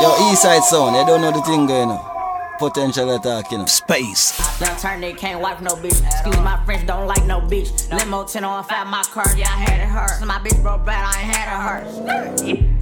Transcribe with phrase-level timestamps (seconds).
[0.00, 2.16] Yo, Eastside Sound, you don't know the thing going on.
[2.58, 3.64] Potential attack, you know.
[3.64, 4.38] Space.
[4.60, 6.04] Young turn they can't wipe no bitch.
[6.04, 7.90] Excuse my French, don't like no bitch.
[7.90, 10.20] Limo 10 on 5, my car, yeah, I had it hurt.
[10.20, 12.75] So my bitch broke bad, I ain't had it hurt.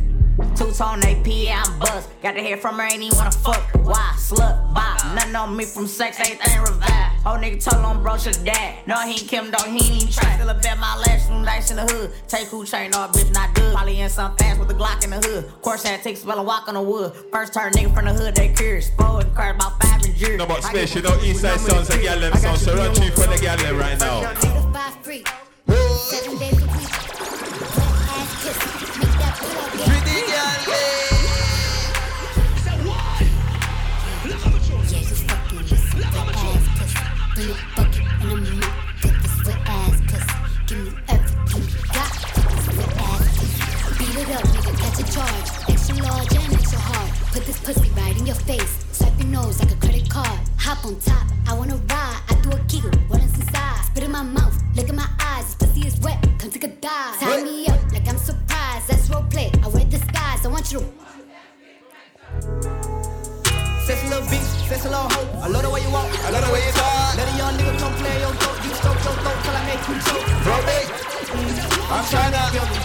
[0.56, 2.08] Two tone AP, I'm bust.
[2.22, 3.60] Got to hear from her, ain't even wanna fuck.
[3.82, 4.12] Why?
[4.16, 5.04] Slut, bop.
[5.14, 7.12] Nothing on me from sex, ain't everything revive.
[7.24, 8.86] Whole nigga told on bro, should dad.
[8.86, 10.34] No, he ain't Kim, dog, he ain't even try.
[10.36, 12.12] Still a bet my last room nice in the hood.
[12.28, 13.74] Take who chain, no, bitch, not good.
[13.74, 15.50] Probably in some fast with a Glock in the hood.
[15.60, 17.12] Course, had to take spell and walk on the wood.
[17.32, 18.90] First turn nigga from the hood, they curious.
[18.90, 20.36] Forward, car about five and jury.
[20.36, 23.26] No, but space, you know, Eastside sounds a gal them sound, so run two for
[23.26, 24.34] the gal right now.
[25.66, 26.90] Seven days a week.
[28.06, 28.83] Ass kiss.
[29.84, 30.54] Pretty girl,
[34.90, 37.02] Yeah, you fucking some wet ass pussy.
[37.34, 38.74] Bring a bucket and a mop.
[39.02, 40.36] Get this wet ass pussy.
[40.66, 42.12] Give me everything you got.
[42.34, 43.26] Get this wet ass.
[43.98, 45.48] Beat it up, nigga, catch a charge.
[45.72, 47.10] Extra large and extra hard.
[47.32, 48.84] Put this pussy right in your face.
[48.92, 50.40] Swipe your nose like a credit card.
[50.58, 52.20] Hop on top, I wanna ride.
[52.28, 53.84] I do a giggle, what is inside?
[53.86, 55.54] Spit in my mouth, look in my eyes.
[55.56, 57.20] Pussy is wet, come take a dive.
[57.20, 57.73] Tie me up
[60.64, 60.80] I want you.
[63.84, 65.28] Sexy little bitch, sexy little hoe.
[65.42, 67.16] I love the way you walk, I love the way you talk.
[67.16, 68.64] Let a young nigga come play your throat.
[68.64, 70.24] You stroke your throat till I make you choke.
[70.40, 70.88] Bro, baby,
[71.92, 72.80] I'm tryna give you.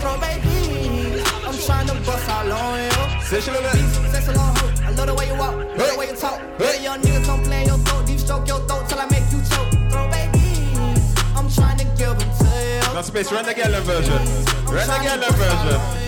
[0.00, 2.96] Bro, baby, I'm tryna bust all on you.
[3.20, 4.72] Sexy little bitch, sexy little hoe.
[4.80, 6.40] I love the way you walk, love the way you talk.
[6.58, 8.06] Let a young nigga come play your throat.
[8.06, 9.68] Deep stroke your throat till I make you choke.
[9.92, 10.72] Bro, baby,
[11.36, 12.28] I'm tryna give you.
[12.96, 14.16] Now, space, run the gal them version.
[14.72, 16.07] Run the gal them version.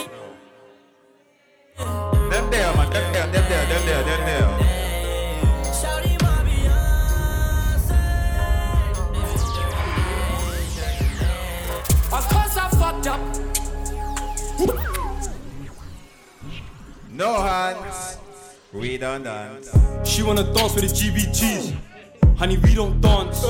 [17.21, 18.17] No hands.
[18.73, 19.69] We don't dance.
[20.03, 21.75] She wanna dance with the GBGs.
[22.35, 23.45] Honey, we don't dance.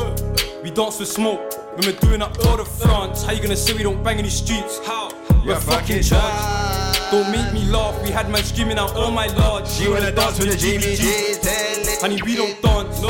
[0.61, 1.39] We dance with smoke.
[1.77, 3.23] When we're doing up all the France.
[3.23, 4.85] How you gonna say we don't bang in the streets?
[4.85, 5.07] How?
[5.45, 7.11] We're You're fucking fucking judge.
[7.11, 7.95] Don't make me laugh.
[8.03, 9.65] We had man screaming out, oh my lord.
[9.65, 12.01] She wanna dance with the GBGs.
[12.01, 13.01] Honey, we don't dance.
[13.01, 13.07] No,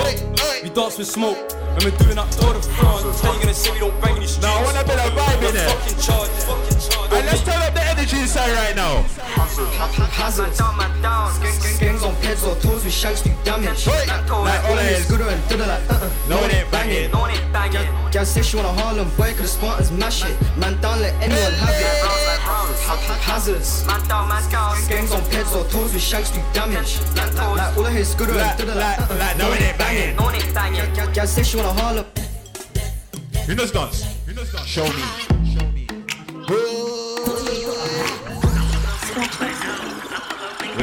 [0.61, 1.41] we dance with smoke.
[1.73, 3.19] When we're doing up all the France.
[3.21, 4.45] How you gonna say we don't bang in the streets?
[4.45, 5.69] Now I want a bit of vibe in We're there.
[5.69, 6.29] fucking charge.
[6.45, 7.13] Fucking charge.
[7.13, 9.03] And let's turn up energy inside right now.
[10.17, 10.57] Hazards.
[11.79, 13.84] Gangs on peds or toes with shanks do damage.
[13.85, 13.91] Hey.
[14.07, 14.29] Like Like
[14.66, 15.06] all all it is is.
[15.07, 16.09] good and did like uh uh.
[16.29, 17.12] No, it ain't banging.
[18.12, 20.35] Gal say she wanna Harlem, boy, cause the Spartans mash it.
[20.57, 22.41] Man, don't let anyone have it.
[23.22, 23.85] Hazards.
[24.89, 27.00] Gangs on peds or toes with shanks do damage.
[27.16, 30.94] Like all of good and Like, did like, like like, no, it ain't banging.
[30.95, 32.06] Gal- Gal say she wanna Harlem.
[33.47, 34.06] You know dance.
[34.28, 34.66] You know dance.
[34.68, 35.03] Show me.
[36.50, 36.81] We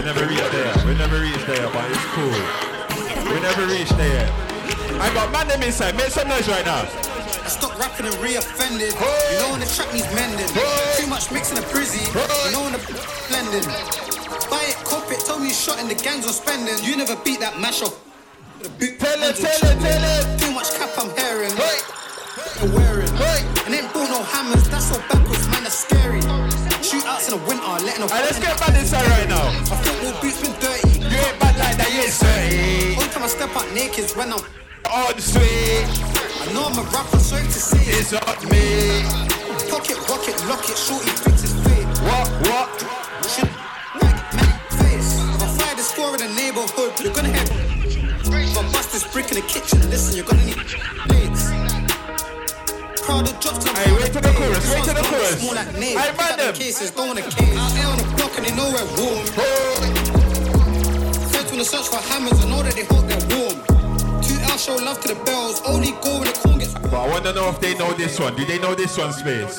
[0.08, 0.72] never reach there.
[0.86, 2.32] We never reach there, but it's cool.
[3.28, 4.24] We never reach there.
[4.96, 5.96] I got man them inside.
[5.96, 6.88] Make some noise right now.
[7.44, 8.96] Stop rapping and re-offended.
[8.96, 10.48] You know when the track needs mending.
[10.96, 12.00] Too much mixing the prizzy.
[12.08, 12.80] You know when the
[13.28, 13.68] blending.
[14.48, 16.80] Buy it, cop it, tell me you shot in the gangs on spending.
[16.80, 17.92] You never beat that mash up.
[18.80, 20.40] The Tell it, tell it, tell it.
[20.40, 21.52] Too much cap I'm hearing.
[22.64, 23.12] You're wearing.
[23.68, 26.67] And ain't bought no hammers, that's so backwards, man, that's scary.
[26.88, 28.02] Shootouts in the winter, letting.
[28.02, 29.44] Alright, let's get back inside right now.
[29.44, 30.88] I think my football boots been dirty.
[31.04, 32.96] You ain't bad like that, you ain't dirty.
[32.96, 34.40] Only time I step out naked is when I'm.
[34.88, 35.84] On the street.
[35.84, 38.00] I know I'm a rapper, sorry to say it.
[38.00, 39.04] It's up me.
[39.68, 41.84] Pocket, rocket, lock it, shorty thinks it's fake.
[42.08, 42.72] What, what?
[43.28, 43.52] Should
[44.00, 45.20] like man face.
[45.36, 47.44] If I fire the score in the neighborhood, you're gonna hear.
[48.32, 51.67] If I bust this brick in the kitchen, listen, you're gonna need plates.
[53.08, 55.40] Crowd of drops to Hey, wait till the chorus, wait till the chorus.
[55.42, 55.96] More like names.
[55.96, 56.54] Hey, Pick man the them.
[56.54, 57.56] cases, don't wanna case.
[57.56, 59.24] Out there on the block and they know we're warm.
[61.32, 63.56] Feds wanna search for hammers and know that they hope they're warm.
[64.20, 66.74] Two L show love to the bells, only go when the corn gets.
[66.76, 68.36] But I want to know if they know this one.
[68.36, 69.56] Do they know this one, Space?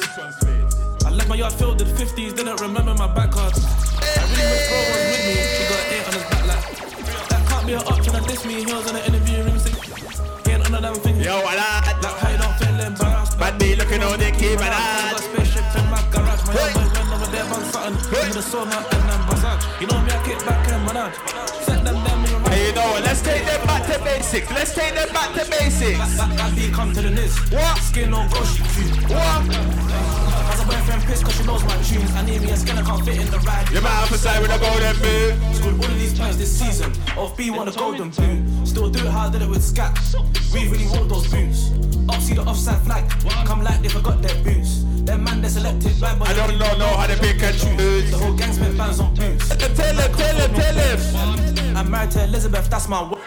[1.03, 3.65] I left my yard filled in 50s, didn't remember my back cards.
[3.65, 5.33] I really wish bro was with me.
[5.57, 7.29] He got an eight on his back like.
[7.33, 8.61] That can't be an option, and this me.
[8.61, 9.73] He was in an interview room sing.
[10.45, 11.17] He ain't on a damn thing.
[11.17, 12.03] Yo, what up?
[12.03, 12.18] Like
[13.79, 14.75] looking on the key, man.
[14.75, 16.43] I got a spaceship in my garage.
[16.45, 18.11] My young boy went over there, man, something.
[18.11, 19.63] With the sauna and then massage.
[19.81, 21.15] You know me, I kick back and manage.
[21.65, 23.09] Set them in the Hey, you know what?
[24.31, 24.51] basics.
[24.51, 25.97] Let's take them back to basics.
[26.17, 27.55] Back, back, back, come to the.
[27.55, 27.77] What?
[27.79, 29.15] Skin on go shoot you.
[29.15, 30.28] What?
[30.69, 32.11] As a boyfriend pissed cause she knows my tunes.
[32.15, 33.69] I need me a skin I can't fit in the ride.
[33.71, 35.55] You might have to side with a golden boot.
[35.55, 36.91] Scored all of these points this season.
[37.17, 38.67] Off B won a golden boot.
[38.67, 39.97] Still do it how I did it with Scat.
[40.53, 41.71] We really want those boots.
[42.09, 43.09] Up see the offside flag.
[43.45, 44.83] Come like they forgot their boots.
[45.05, 46.25] Them man they selected bad boy.
[46.25, 48.11] I don't know, know how to pick and choose.
[48.11, 49.49] The whole gang spent bands on boots.
[49.49, 51.77] Tell him, tell him, tell him.
[51.77, 53.19] I'm married to Elizabeth, that's my wo-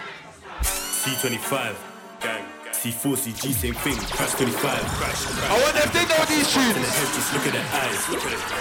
[0.62, 1.74] C25,
[2.20, 2.51] gang.
[2.82, 3.94] C4, CG, same thing.
[3.94, 5.50] Crash 25, crash, crash.
[5.50, 8.02] I wonder if they know these In the head, just look at their eyes.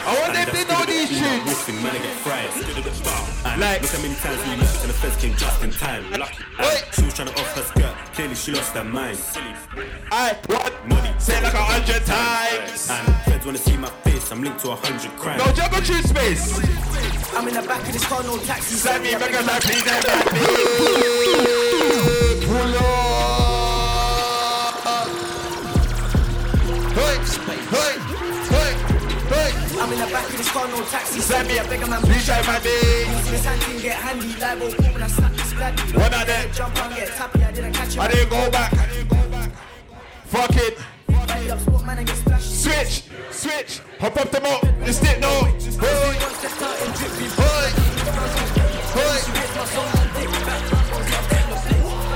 [0.05, 1.41] I wonder if they know these tunes.
[1.49, 2.53] Wolfing, man, I get fried.
[3.57, 6.05] Like- look how many times we left and the feds came just in time.
[6.11, 6.37] Lucky.
[6.59, 6.85] Wait.
[6.93, 7.95] She was trying to off her skirt.
[8.13, 9.17] Clearly, she lost her mind.
[10.11, 10.69] I what?
[10.87, 11.09] Money.
[11.17, 12.91] Say like a hundred times.
[12.93, 14.31] And feds wanna see my face.
[14.31, 15.41] I'm linked to a hundred crimes.
[15.43, 16.61] No juggle tune space.
[17.33, 18.75] I'm in the back of this car, no taxi.
[18.75, 20.45] Send me back as I please and back me.
[22.45, 23.10] Pull up.
[29.81, 31.19] I'm in the back of this car, no taxi.
[31.21, 32.01] Send me a bigger man.
[32.03, 33.05] Please try my day.
[33.23, 34.27] See this hand thing get handy.
[34.39, 35.97] Live or cool when I snap this gladly.
[35.97, 36.51] One of them.
[36.53, 37.43] Jump on, get tappy.
[37.43, 37.99] I didn't catch it.
[37.99, 38.71] I didn't go back.
[40.25, 40.77] Fuck it.
[41.09, 42.09] Money up, sport man, and.
[42.61, 43.81] Switch, switch.
[43.99, 44.61] Hop up them up.
[44.85, 45.49] The stick no.
[45.49, 47.31] Hey, One step out and drip, drip.
[47.41, 47.73] hey,
[48.93, 49.17] hey.
[49.33, 50.11] Hit my song on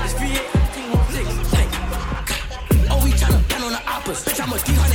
[0.06, 0.38] It's V8,
[0.70, 1.26] thing on six.
[2.90, 4.22] Oh, we tryna pen on the oppas.
[4.22, 4.85] Bitch, I'm a D100,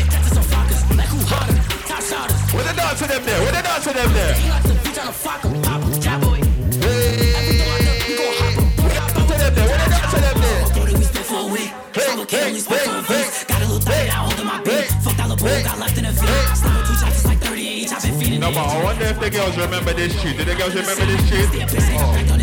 [3.12, 3.40] them there?
[3.44, 4.34] Where the dance to them there?
[4.36, 5.62] He like the bitch on the fuck em.
[5.62, 6.40] Pop em, trap boy.
[6.40, 9.28] Everything I do, we gon' hop em.
[9.28, 9.68] To them there.
[9.68, 10.62] Where the dance to them there?
[10.75, 11.72] Thirty we spent for a week.
[11.92, 13.28] Summer king, we spent for a week.
[13.48, 14.88] Got a little thirty, I hold in my beat.
[15.04, 16.48] Fuck that little boy, got left in the feet.
[16.56, 17.92] Slammer two shots, it's like 30 each.
[17.92, 18.56] I've been feeding No, it.
[18.56, 20.38] but I wonder if the girls remember this tune.
[20.38, 21.52] Did the girls remember this tune?
[22.31, 22.40] on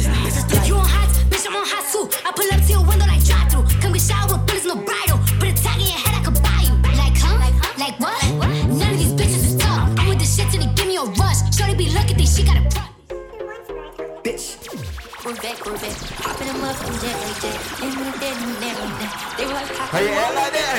[15.28, 16.00] Corvette, Corvette.
[16.24, 17.60] Popping them up from jet like that.
[17.84, 19.12] And we did them there like that.
[19.36, 20.72] They was How you all like that?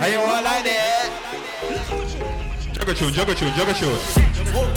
[0.00, 1.12] How you, all like that?
[2.72, 4.00] Juggle tune, juggle tune, juggle tune.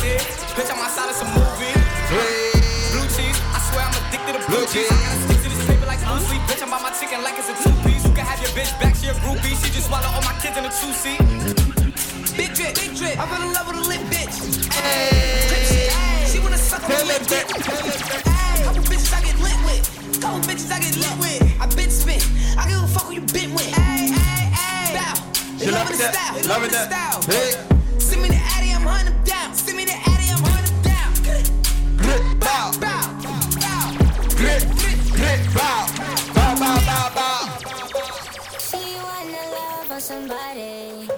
[0.04, 1.72] Bitch, I'm outside of some movie.
[2.12, 2.52] Hey,
[2.92, 4.92] Blue cheese, I swear I'm addicted to blue cheese.
[4.92, 6.44] I gotta stick to this paper like blue sleep.
[6.52, 8.04] Bitch, I'm on my chicken like it's a two piece.
[8.04, 9.56] You can have your bitch back, she a groupie.
[9.64, 11.24] She just swallow all my kids in a two seat.
[12.36, 13.16] Big drip, big drip.
[13.16, 14.44] I fell in love with a lit bitch.
[14.76, 18.29] Hey, she wanna suck on them lit dick.
[20.60, 21.62] Bitches I get lit with.
[21.62, 22.28] I bitch spit.
[22.58, 23.66] I give a fuck who you been with.
[23.74, 24.96] Hey, hey, hey.
[24.96, 25.14] Bow.
[25.58, 26.14] They She loving loving the that.
[26.14, 26.34] style.
[26.36, 27.24] They Loving loving the that.
[27.24, 27.34] style.
[27.34, 28.00] Hey.
[28.00, 29.54] Send me the Addy, I'm hunting them down.
[29.56, 31.12] Send me the Addy, I'm hunting them down.
[31.98, 33.88] Grit, bow, Bow, bow.
[34.36, 34.64] grit,
[35.16, 35.88] grit, bow.
[36.36, 37.42] Bow, bow, bow, bow.
[38.60, 41.10] She wanna love on somebody.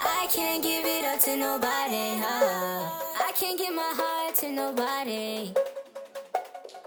[0.00, 2.18] I can't give it up to nobody.
[2.20, 2.90] Huh?
[3.28, 5.52] I can't give my heart to nobody.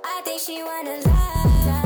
[0.03, 1.65] I think she wanna love.
[1.65, 1.78] love,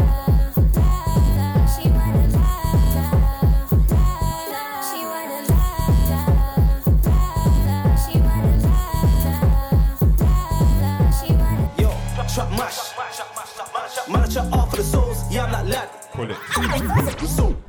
[14.36, 15.32] Man, I trap off for the souls.
[15.32, 15.90] Yeah, I'm that lad.
[16.14, 16.38] Pull it.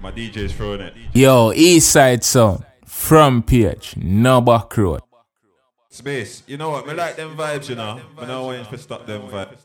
[0.00, 0.94] My DJ's throwing it.
[1.12, 5.00] Yo, East Side Sound from PH, no back road.
[5.88, 6.42] Space.
[6.47, 6.87] You know what?
[6.87, 8.00] Me like them vibes, you know.
[8.18, 9.59] Me not want to stop them vibes.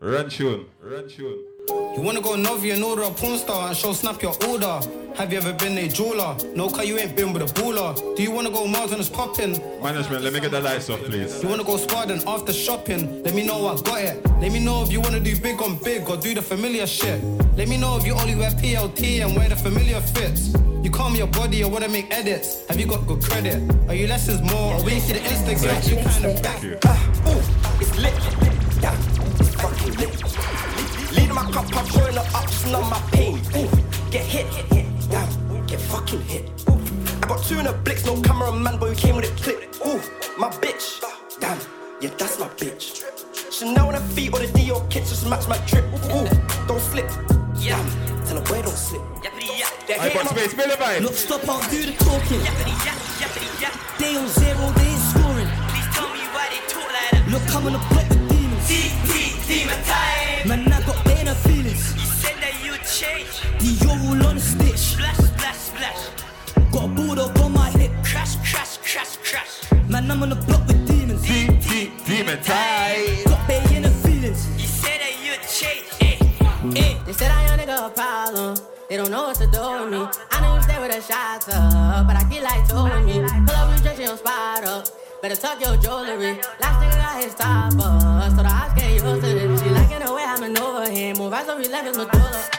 [0.00, 0.66] Run tune.
[0.80, 1.44] Run tune.
[1.68, 4.80] You wanna go Novi and order a porn star and show snap your order?
[5.16, 6.36] Have you ever been a jeweler?
[6.54, 8.16] No, cause you ain't been with a baller.
[8.16, 9.60] Do you wanna go when it's popping?
[9.82, 11.42] Management, let me get the lights off, please.
[11.42, 13.22] You wanna go squad and after shopping?
[13.24, 14.24] Let me know I got it.
[14.40, 17.20] Let me know if you wanna do big on big or do the familiar shit.
[17.56, 20.54] Let me know if you only wear PLT and wear the familiar fits.
[20.84, 22.64] You call me your body or wanna make edits.
[22.68, 23.60] Have you got good credit?
[23.88, 24.74] Are you less is more?
[24.74, 26.62] Or when you see the Instagram, you kinda back.
[26.86, 28.14] Ah, ooh, it's lit.
[28.80, 28.94] Yeah,
[29.40, 30.27] it's fucking lit.
[31.58, 33.38] Leading my cup, I'm showing the ups and on my pain.
[33.56, 33.68] Ooh,
[34.10, 34.86] get hit, hit, hit.
[35.10, 35.28] Yeah,
[35.66, 36.44] get fucking hit.
[36.68, 36.80] Ooh,
[37.22, 39.74] I got two in a blitz, no cameraman, but we came with a clip.
[39.86, 40.00] Ooh,
[40.38, 41.00] my bitch.
[41.40, 41.58] Damn,
[42.00, 43.04] yeah, that's my bitch.
[43.52, 45.84] Chanel on her feet or the Dior kits just match my drip.
[46.14, 46.28] Ooh,
[46.66, 47.10] don't slip.
[47.58, 47.78] Yeah,
[48.26, 49.02] tell her boy don't slip.
[49.86, 50.54] They're I hating got my- space.
[50.54, 51.00] Build a vibe.
[51.00, 52.40] Look, stop, I'll do the talking.
[53.98, 55.48] They on zero, they ain't scoring.
[55.68, 57.24] Please tell me why they talk like that.
[57.32, 58.68] Look, I'm on the block with demons.
[58.68, 60.46] D, D, demon time.
[60.48, 60.64] Man,
[62.88, 63.42] change.
[63.60, 64.78] The euro on a stitch.
[64.78, 66.02] Splash, splash, splash.
[66.72, 67.92] Got a bulldog on my hip.
[68.02, 69.70] Crash, crash, crash, crash.
[69.88, 71.22] Man, I'm on the block with demons.
[71.22, 73.24] Deep, deep, demon tight.
[73.26, 74.48] Got bay in the feelings.
[74.60, 75.88] You said that you'd change.
[76.76, 76.94] Eh.
[77.06, 78.56] They said I ain't nigga a problem.
[78.88, 80.06] They don't know what to do with me.
[80.30, 83.20] I know you stay with a shot up, but I get like two with me.
[83.46, 84.86] Pull up and dress your spot up.
[85.20, 86.40] Better tuck your jewelry.
[86.60, 89.62] Last nigga got his top up, so the eyes get used to this.
[89.62, 91.18] She liking the way I maneuver him.
[91.18, 92.57] Move right so relax my medulla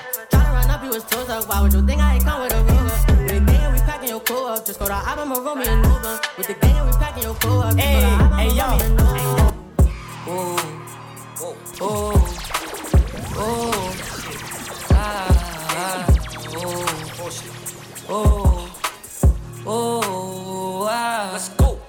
[0.97, 1.47] toes up.
[1.47, 2.83] Why would you think I ain't come with a rover?
[2.83, 4.65] With the gang, we packing your cool up.
[4.65, 6.19] Just go to Abba, Marumi, and Uber.
[6.37, 7.77] With the gang, we packing your cool up.
[7.77, 8.01] Hey,
[8.37, 8.77] hey, yo.
[10.27, 10.57] Ooh,
[11.41, 11.55] ooh,
[13.37, 13.53] ooh,
[14.91, 15.27] ah,
[15.71, 16.05] ah,
[16.57, 16.85] ooh,
[18.11, 18.67] ooh,
[19.69, 21.29] ooh, ah.
[21.33, 21.88] Let's go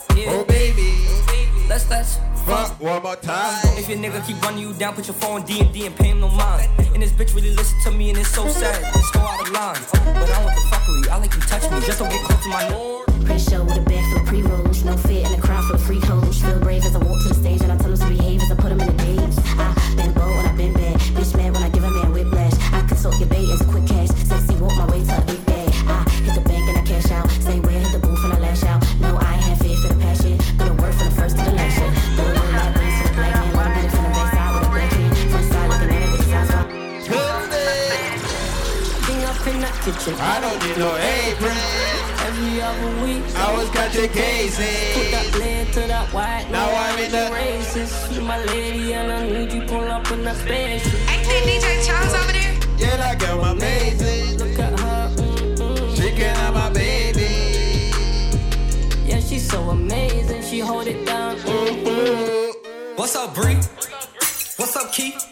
[1.90, 2.16] let's
[2.46, 3.60] fuck one more time.
[3.76, 6.08] If your nigga keep running you down, put your phone D and D and pay
[6.08, 6.70] him no mind.
[6.94, 8.82] And this bitch really listen to me and it's so sad.
[8.94, 9.76] Let's go out of line.
[9.76, 11.08] Oh, but I want the fuckery.
[11.08, 13.04] I like you touch me, just don't get close to my nose.
[13.24, 15.19] Pretty sure with a bag full pre rolls, no fear.
[40.08, 41.52] I don't need no apron.
[42.24, 44.94] Every other week, I was got your gazing.
[44.94, 46.46] Put that lead to that white.
[46.50, 47.92] Now I'm in the races.
[48.10, 50.94] You my lady, and I need you pull up in the spaceship.
[51.10, 52.54] Ain't that DJ Charles over there?
[52.78, 54.38] Yeah, that girl amazing.
[54.38, 55.94] Look at her, mm-mm.
[55.94, 57.92] she can have my baby.
[59.04, 60.42] Yeah, she's so amazing.
[60.44, 61.36] She hold it down.
[61.36, 62.96] Mm-mm.
[62.96, 63.56] What's up, Bree?
[64.56, 65.29] What's up, Keith?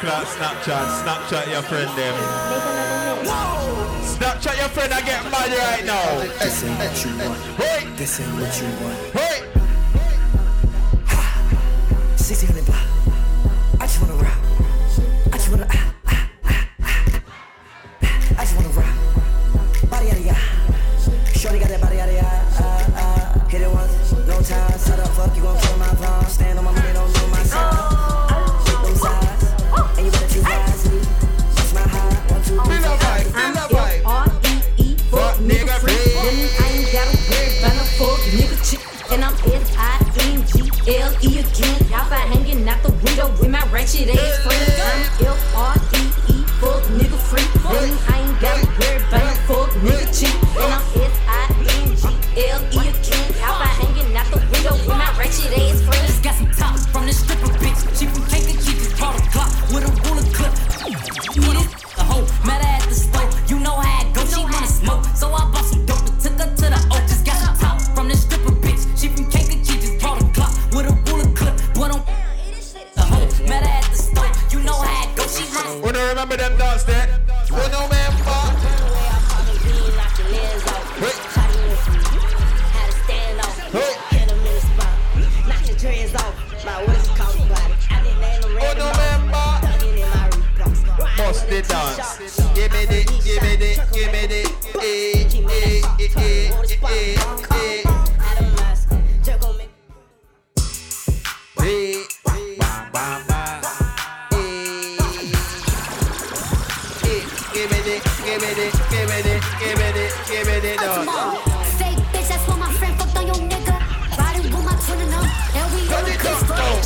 [0.00, 0.86] Club Snapchat.
[1.02, 2.14] Snapchat your friend them.
[4.04, 6.20] Snapchat your friend I get mad right now.
[6.38, 7.96] This ain't what you want.
[7.96, 9.25] This ain't what you want.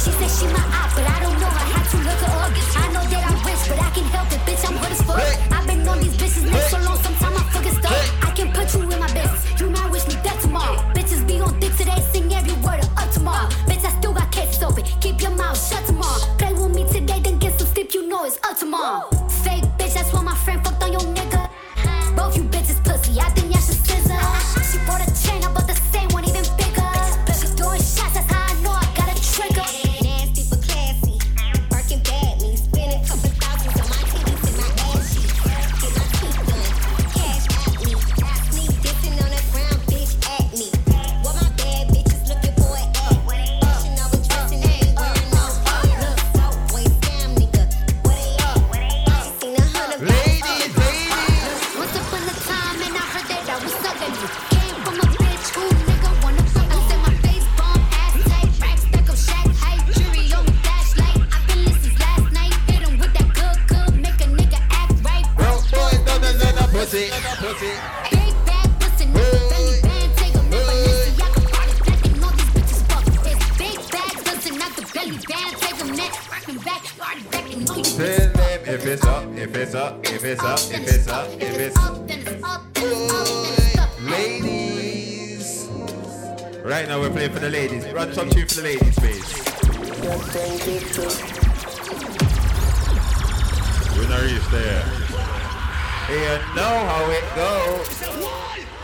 [0.01, 2.53] She said she my eye, but I don't know her how to look her up.
[2.57, 4.65] I know that I'm rich, but I can help it, bitch.
[4.67, 5.21] I'm good as fuck.
[5.53, 8.25] I've been on these bitches' necks so long, sometimes I fucking stuck.
[8.25, 9.61] I can put you in my business.
[9.61, 10.81] You might wish me death tomorrow.
[10.97, 13.49] Bitches be on dick today, sing every word of up tomorrow.
[13.69, 14.85] Bitch, I still got cases open.
[15.05, 16.25] Keep your mouth shut tomorrow.
[16.39, 17.93] Play with me today, then get some sleep.
[17.93, 19.20] You know it's up tomorrow.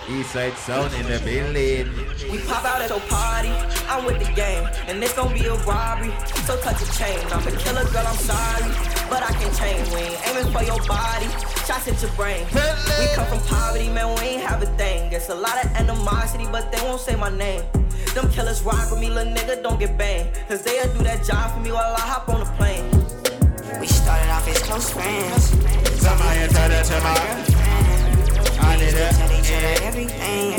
[0.06, 1.90] Eastside sound in the building.
[2.30, 3.50] We pop out at your party,
[3.90, 6.14] I'm with the gang, and this gon' be a robbery.
[6.46, 8.70] So touch a chain, I'm a killer girl, I'm sorry,
[9.10, 9.88] but I can change.
[9.90, 11.26] We ain't aiming for your body,
[11.66, 12.46] shots at your brain.
[12.54, 15.12] We come from poverty, man, we ain't have a thing.
[15.12, 17.64] It's a lot of animosity, but they won't say my name.
[18.14, 20.30] Them killers rock with me, little nigga, don't get banged.
[20.46, 22.86] Cause they'll do that job for me while I hop on the plane.
[23.80, 25.50] We started off as close friends.
[26.00, 27.65] Somebody tell that to my
[28.66, 29.14] I need it.
[29.14, 30.54] Tell each other everything.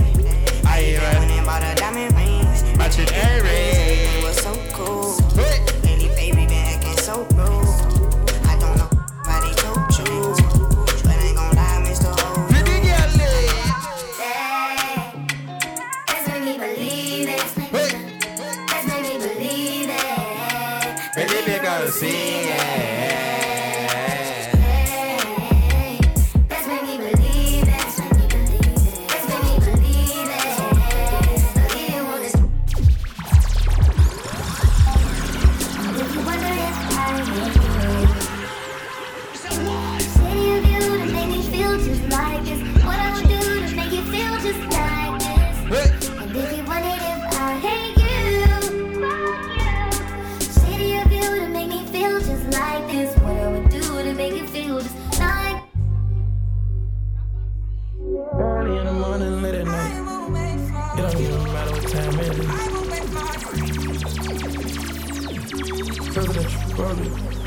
[0.65, 2.63] I even went and bought a diamond rings.
[2.77, 4.15] Matching earrings.
[4.15, 5.17] It was so cool.
[5.35, 7.96] Lately, baby, been acting so rude.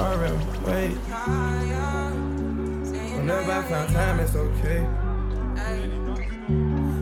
[0.01, 0.97] Republic, RM, wait.
[3.17, 4.87] Whenever I find time, it's okay.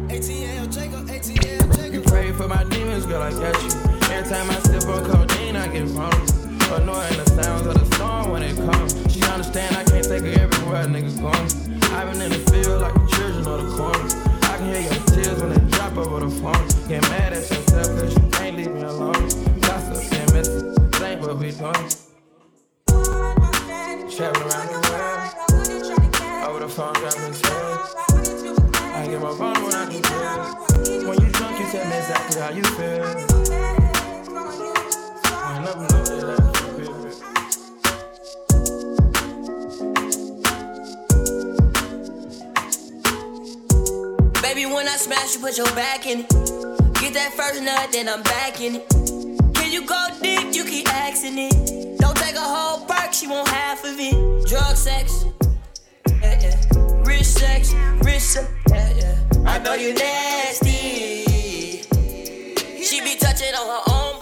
[0.08, 1.94] ATL Jacob, ATL Jacob.
[1.94, 3.70] You pray for my demons, girl, I got you.
[4.10, 6.74] Every time I step on codeine, I get vulnerable.
[6.74, 8.92] Annoying the sounds of the storm when it comes.
[9.12, 11.92] She understand I can't take her everywhere a nigga going.
[11.94, 14.08] I've been in the field like the children of the corner.
[14.42, 16.88] I can hear your tears when they drop over the phone.
[16.88, 19.12] Get mad at yourself cause you can't leave me alone.
[19.60, 22.08] Gossip and messages, ain't what we doing.
[24.20, 26.48] Around the world.
[26.48, 27.42] Over the phone, tears.
[28.82, 31.04] I get my phone when I this.
[31.06, 33.04] When you drunk, you tell me exactly how you feel.
[44.42, 46.28] Baby, when I smash, you put your back in it.
[46.94, 48.88] Get that first nut, then I'm back in it.
[49.54, 50.52] Can you go deep?
[50.56, 51.98] You keep asking it.
[52.00, 52.84] Don't take a whole
[53.18, 54.46] she want half of it.
[54.46, 55.24] Drug sex,
[56.22, 57.02] yeah, yeah.
[57.02, 59.16] Rich sex, rich sex, yeah, yeah.
[59.44, 61.24] I know you nasty.
[62.80, 64.20] She be touching on her own.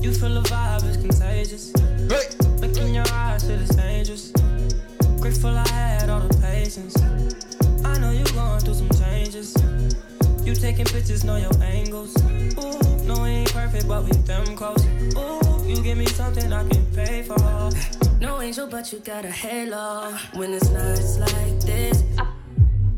[0.00, 1.74] You feel the vibe is contagious.
[2.60, 4.30] Look in your eyes, feel it's dangerous.
[5.20, 6.94] Grateful I had all the patience.
[7.84, 9.56] I know you going through some changes.
[10.44, 12.14] You taking pictures, know your angles.
[12.22, 14.86] Ooh, no, we ain't perfect, but we them close.
[15.16, 15.45] Ooh,
[15.86, 17.70] give me something I can pay for.
[18.20, 20.12] No angel, but you got a halo.
[20.34, 22.26] When it's nights like this, I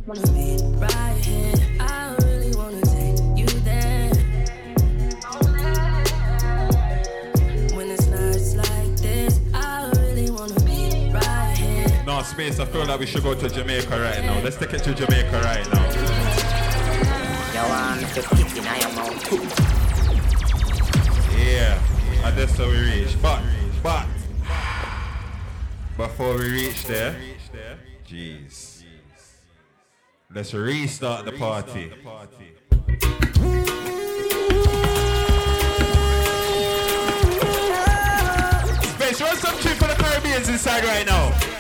[0.06, 1.54] wanna be right here.
[1.78, 4.08] I really wanna take you there.
[7.76, 12.04] When it's nights like this, I really wanna be right here.
[12.06, 12.58] No space.
[12.58, 14.40] I feel like we should go to Jamaica right now.
[14.42, 15.84] Let's take it to Jamaica right now.
[17.52, 18.22] Yo, I'm Mr.
[18.34, 19.12] Kitchen, I am on.
[21.38, 21.78] Yeah,
[22.28, 23.16] and that's how we reach.
[23.22, 23.42] But,
[23.82, 24.06] but,
[25.96, 27.16] before we reach there,
[28.06, 28.84] jeez,
[30.34, 31.90] let's restart the party.
[38.94, 41.57] Space, run some tune for the Caribbeans inside right now.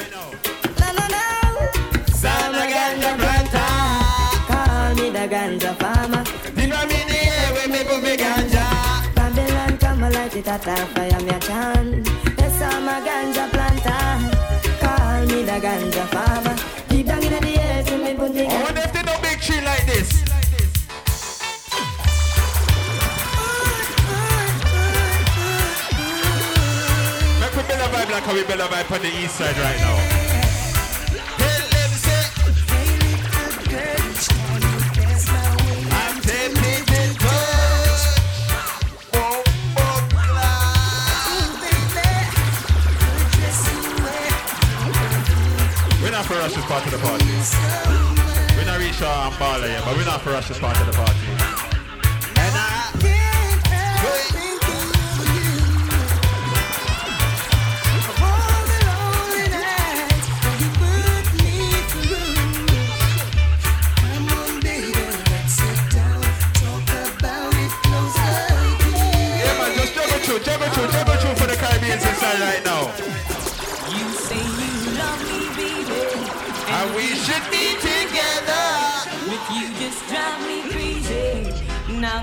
[10.66, 12.04] A fire, me a.
[12.38, 14.04] Yes, I'm a ganja planter.
[14.80, 16.56] Call me the ganja farmer.
[16.88, 19.60] Keep down in the air till me put I wonder if they know big tree
[19.60, 20.22] like this.
[27.40, 30.27] Make we a vibe like how we a vibe on the east side right now.
[46.48, 48.56] We're not for us to part of the party.
[48.56, 48.80] We not
[49.68, 51.47] yet, but we not for rush this part of the party.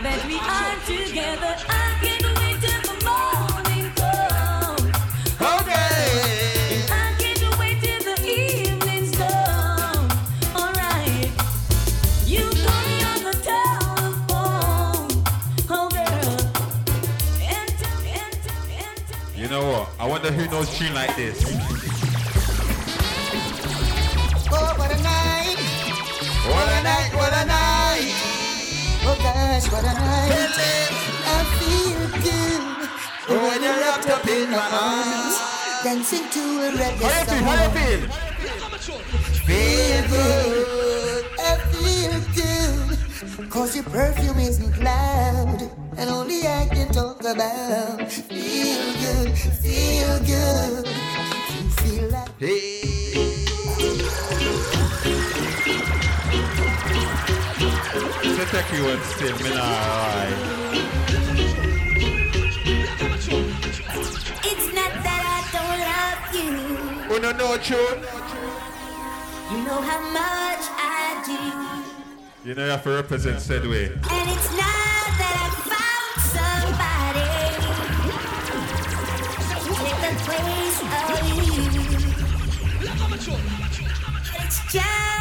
[0.06, 4.94] That we are together, I can't wait till the morning comes.
[5.42, 6.86] Okay.
[6.94, 10.06] I can't wait till the evening's come.
[10.56, 11.32] Alright.
[12.28, 15.10] You call me on the telephone.
[15.74, 16.38] Oh, girl.
[17.42, 19.18] Enter, enter, enter.
[19.36, 19.90] You know what?
[20.00, 21.75] I wonder who knows tune like this.
[29.56, 30.52] Oh gosh, what a night.
[31.28, 35.36] I feel good when you're wrapped up in my arms.
[35.82, 37.38] Dancing to a reggae How you feel?
[37.38, 37.44] song.
[37.46, 38.02] How you feel?
[39.48, 43.50] Feel good, I feel good.
[43.50, 45.72] Cause your perfume isn't loud.
[45.96, 48.12] And only I can talk about.
[48.12, 50.86] Feel good, feel good.
[50.86, 52.75] You feel like.
[58.48, 59.02] It's a techie one
[59.44, 60.30] me lie.
[64.44, 66.52] It's not that I don't love you.
[67.08, 68.04] Who no know tune?
[69.50, 71.40] You know how much I do.
[72.48, 73.86] You know you have to represent said way.
[73.86, 77.32] And it's not that I found somebody
[79.74, 81.54] take the place of you.
[84.44, 85.15] It's just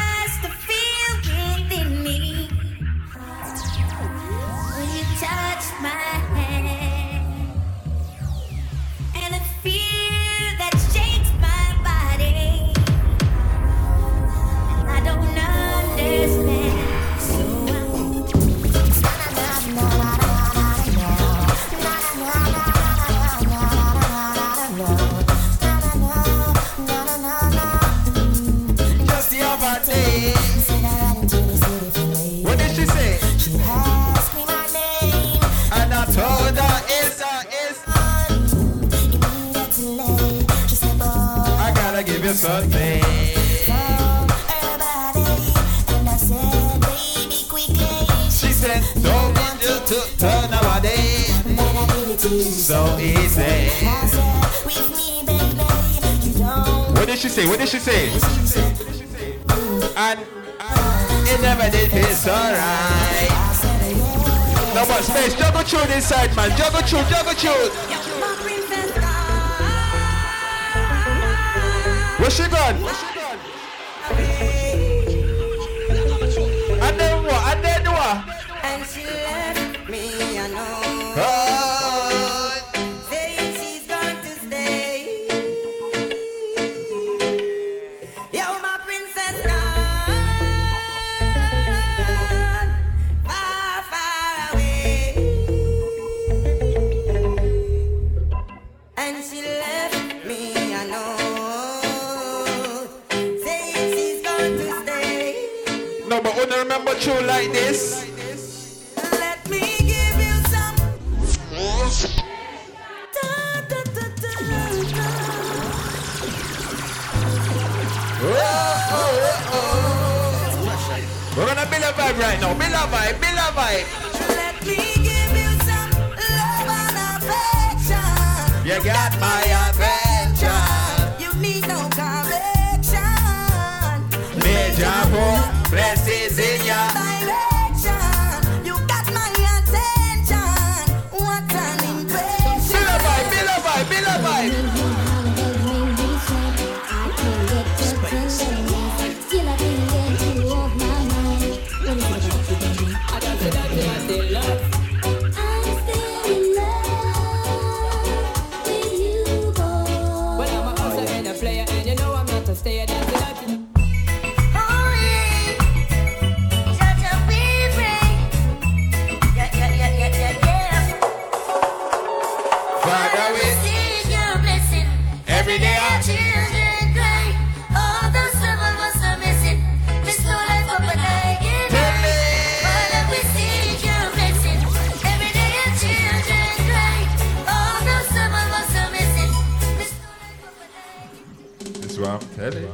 [192.07, 192.69] I'm telling you.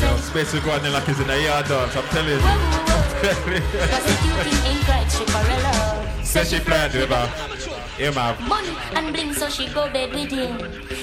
[0.00, 1.96] Yo, space will go on like it's in a yard dance.
[1.96, 2.40] I'm telling you.
[2.40, 3.62] I'm telling
[4.66, 6.18] ain't quite Chiparella.
[6.18, 6.24] you.
[6.24, 7.54] Say she playing with her.
[7.98, 8.48] Yeah, man.
[8.48, 10.58] Money and bling, so she go bed with him.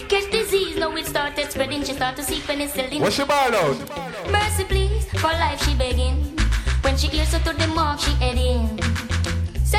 [0.10, 1.84] Catch disease, now it started spreading.
[1.84, 3.00] She start to seek penicillin.
[3.00, 3.78] What's your ball out?
[4.30, 6.16] Mercy, please, for life she begging.
[6.82, 8.71] When she hears her to the mark, she heading.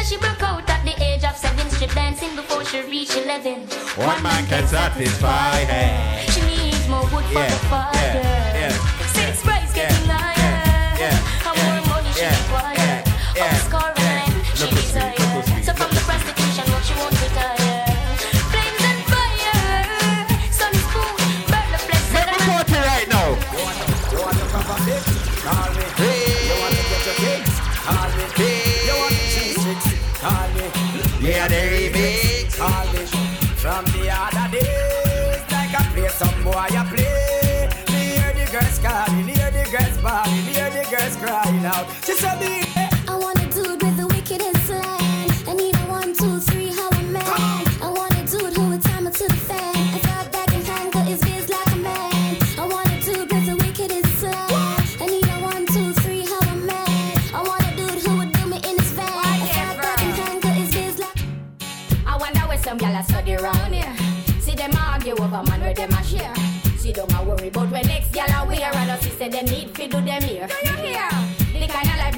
[0.04, 3.60] She broke out at the age of seven, strip dancing before she reach eleven.
[3.96, 6.30] One man can satisfy her.
[6.32, 7.90] She needs more wood for Yeah, the fire.
[7.94, 8.72] yeah, yeah,
[9.14, 10.98] Six price getting higher.
[10.98, 12.34] yeah, And more money she yeah,
[36.52, 37.68] boy, I play.
[37.92, 41.86] Me hear the girls calling, hear the girls bawling, hear the girls crying out.
[42.04, 42.38] She said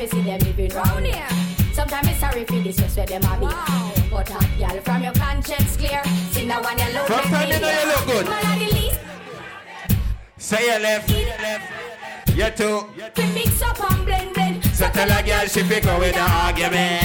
[0.04, 1.28] me see them living round here.
[1.72, 3.46] Sometimes it's sorry for this just where them a be.
[4.10, 6.02] But uh, hot gyal from your conscience clear.
[6.30, 8.26] See now when you look From time you know you look good.
[8.26, 9.00] Man a the least.
[10.36, 11.10] Say your left.
[12.34, 12.86] You two.
[13.16, 14.64] We mix up and blend blend.
[14.74, 17.02] So tell a girl she pick up with the argument.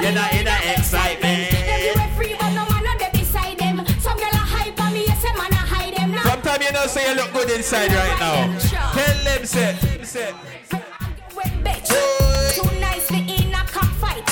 [0.00, 1.52] You're not in the excitement.
[1.52, 3.84] Everywhere free but no man not there beside them.
[4.00, 6.22] Some gyal a hype on me, yes, a man a hide them now.
[6.22, 8.58] Sometimes you know say you look good inside right now.
[8.94, 9.76] Tell them say.
[10.02, 10.32] say.
[11.66, 11.90] Bitch.
[12.54, 14.25] Too nice for in a cockfight.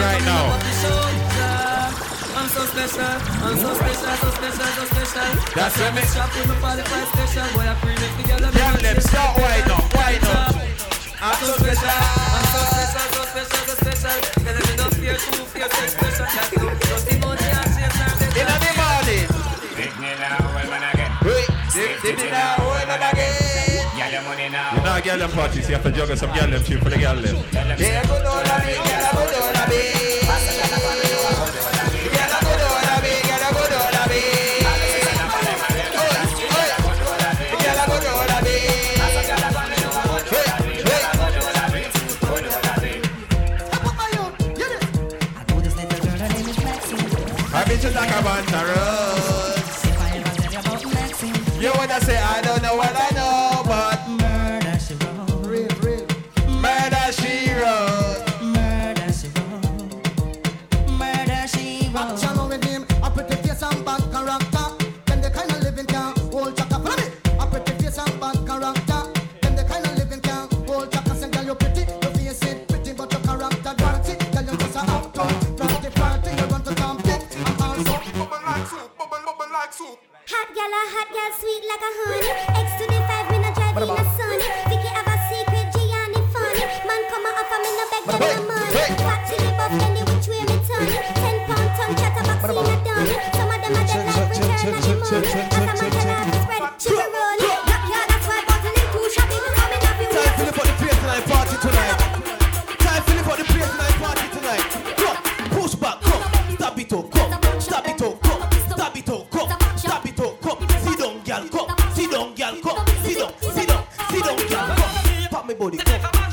[0.00, 0.56] Right now.
[2.40, 3.04] I'm so special,
[3.44, 5.28] I'm so special, so special, so special.
[5.54, 8.50] That's when me- Shop with my qualified special, boy, I pre make the girl a
[8.50, 10.56] Tell start why not, why not?
[11.20, 14.16] I'm so special, I'm so special, so special, so special.
[14.44, 16.26] Let me not fear, too fear, so special.
[16.32, 19.28] Can't do just the money chase her, them In the morning.
[19.76, 21.12] Take me now, when I get.
[21.28, 23.40] Wait, dip it now, when I get.
[24.50, 24.74] Now.
[24.74, 26.98] You know, girl them parties, you have to juggle some girl them tune for the
[26.98, 27.36] girl them.
[27.78, 29.29] Yeah, good a me, girl,
[29.72, 29.99] a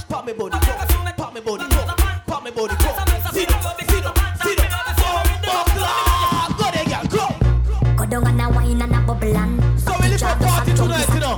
[0.10, 0.73] Pop me body, go.
[1.17, 1.86] Pop me body, go.
[2.27, 2.89] Pop me body, go.
[3.31, 4.67] Sit up, sit up, sit up.
[5.79, 7.25] Oh, go there, girl, go.
[7.95, 9.79] Go down and a wine and a bubble and.
[9.79, 11.36] So we live for party tonight, you know.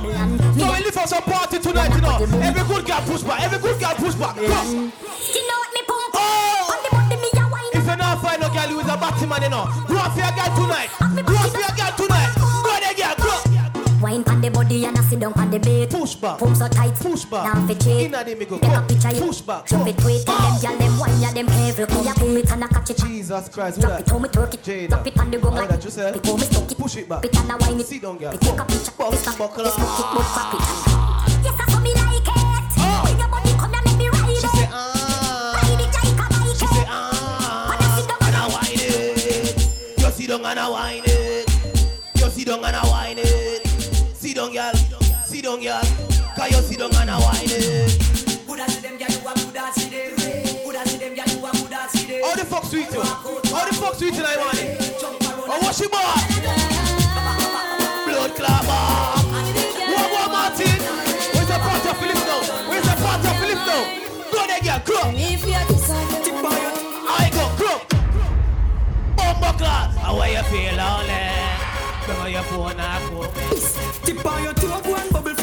[0.56, 2.18] So we live for some party tonight, you know.
[2.40, 4.36] Every good girl push back, every good girl push back.
[4.36, 4.44] Come.
[4.44, 6.14] You know what me pump?
[6.14, 6.76] Oh.
[7.72, 9.64] If you're not find a girl, you is a batman, you know.
[9.88, 10.90] Go and for a girl tonight.
[11.00, 11.52] Go and
[14.70, 15.90] body and I sit down on the bed.
[15.90, 16.38] Push back.
[16.38, 16.94] Pump so tight.
[16.94, 17.44] Push back.
[17.44, 18.06] Now fit cheap.
[18.06, 18.58] Inna the me go.
[18.58, 19.26] Take a picture.
[19.26, 19.66] Push back.
[19.66, 19.96] Drop it.
[19.98, 22.02] Tell them gyal them wine ya them careful.
[22.02, 22.98] Me a pull it and I catch it.
[22.98, 23.80] Jesus Christ.
[23.80, 24.62] Drop it how me twerk it.
[24.62, 24.88] Jada.
[24.88, 26.12] Drop it on the How like that you say?
[26.12, 26.78] Before me stuck it.
[26.78, 27.24] Push it back.
[27.24, 27.86] It and I wine it.
[27.86, 28.14] Sit down.
[28.14, 29.10] Me take a picture.
[29.10, 29.38] This back.
[29.38, 29.76] buckle up.
[29.76, 30.06] back it.
[30.14, 30.62] But pop it.
[31.44, 33.04] Yes, I saw me like it.
[33.04, 34.36] Bring your body come and make me ride it.
[34.36, 35.58] She say, ah.
[35.58, 36.70] Ride it, Jaika, like She it.
[36.70, 37.74] say, ah.
[38.22, 39.98] And I whine it.
[39.98, 41.09] You sit down and I whine it.
[45.60, 46.34] Down, girl.
[46.36, 48.46] Cause you sit down and I whine it.
[48.46, 50.64] Coulda see them, gyal, you a coulda see them.
[50.64, 52.22] Coulda see them, gyal, you a coulda see them.
[52.24, 53.02] How the fuck sweet you?
[53.02, 54.76] How the fuck sweet tonight morning?
[55.52, 55.98] Oh, what's she boy?
[58.06, 59.18] Blood clot bar.
[59.90, 60.80] What, what, Martin?
[61.34, 62.40] Where's the part of Philip now?
[62.68, 63.82] Where's the part of Philip now?
[64.32, 64.80] Go there, girl.
[64.86, 65.14] Crop.
[67.12, 67.80] I go, crop.
[69.16, 69.90] Bumbo clot.
[69.98, 71.40] How are you feel, lonely?
[72.06, 73.26] Come on, your phone, I go.
[74.04, 75.34] Tip on your toe, go and bubble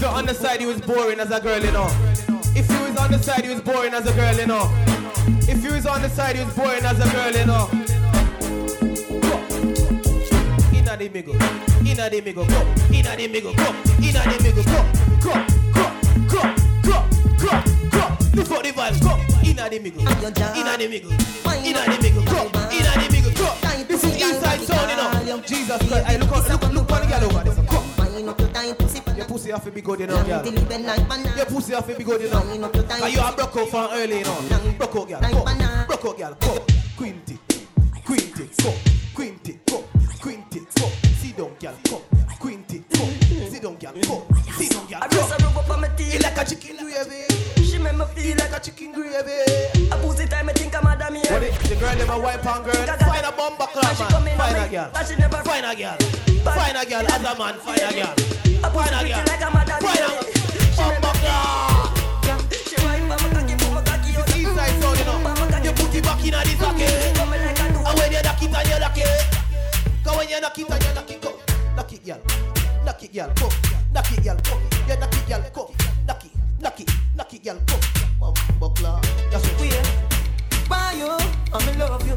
[0.00, 1.86] if you're on the side, he was boring as a girl, you know.
[2.56, 4.64] If you was on the side, he was boring as a girl, you know.
[5.46, 7.68] If you was on the side, he was boring as a girl, you know.
[10.72, 11.36] Inna the middle,
[11.84, 12.60] inna the middle, go.
[12.88, 13.76] Inna the middle, go.
[14.00, 14.80] Inna the middle, go.
[15.20, 15.36] Go,
[15.76, 15.84] go,
[16.32, 16.48] go,
[16.80, 16.96] go,
[17.36, 17.52] go,
[17.92, 18.04] go.
[18.32, 19.20] Lift up the vibes, go.
[19.44, 21.12] Inna the middle, inna the middle,
[21.60, 22.48] inna the middle, go.
[22.72, 23.52] Inna the middle, go.
[23.84, 25.42] This is inside sound, you know.
[25.42, 27.66] Jesus Christ, hey, look, look, look, on the girl over there.
[27.66, 28.99] Come.
[29.16, 30.44] Your pussy have to be good, know, girl.
[30.46, 32.42] Your pussy have to be good, you know.
[33.06, 34.74] You are broke out from early, you know.
[34.78, 35.20] Broke out, girl.
[35.86, 36.34] Broke out, girl.
[36.40, 36.58] Come.
[36.96, 37.38] Quinty.
[38.04, 38.48] Quinty.
[38.62, 38.74] Come.
[39.14, 39.60] Quinty.
[39.66, 39.84] Come.
[40.20, 40.60] Quinty.
[41.16, 41.74] Sit down, girl.
[41.84, 42.02] Come.
[42.38, 42.84] Quinty.
[43.50, 43.92] Sit down, girl.
[44.52, 45.00] Sit down, girl.
[45.02, 46.14] I just a rub up on my teeth.
[46.14, 46.79] You like a chicken
[48.20, 49.32] feel like a chicken gravy.
[49.90, 50.84] A pussy time, I think I'm.
[50.84, 51.54] What it?
[51.64, 52.74] The girl a wipe on girl.
[52.74, 54.38] Find a bumper club, man.
[54.38, 54.90] Find a girl.
[54.90, 55.96] Find a girl.
[56.44, 57.06] Find a girl.
[57.06, 58.14] As a man, find a girl.
[58.70, 59.24] Find a girl.
[59.26, 61.96] Find a bumper club.
[64.36, 65.18] Inside sound, you know.
[65.64, 67.18] You put it back in a this socket.
[67.18, 69.08] And when you knock it and you lock it.
[70.04, 71.30] Cause when you knock it and you lock it, go.
[71.76, 72.20] Knock it, girl.
[72.84, 73.32] Knock it, girl.
[73.34, 73.48] Go.
[73.92, 74.36] Knock it, girl.
[74.44, 74.60] Go.
[74.88, 75.42] You knock it, girl.
[75.54, 75.74] Go.
[76.06, 76.30] Knock it.
[76.60, 76.90] Knock it.
[77.16, 77.58] Knock it, girl.
[77.66, 77.99] Go.
[78.60, 79.70] That's what we
[80.68, 81.16] Why you?
[81.52, 82.16] I'm in love you.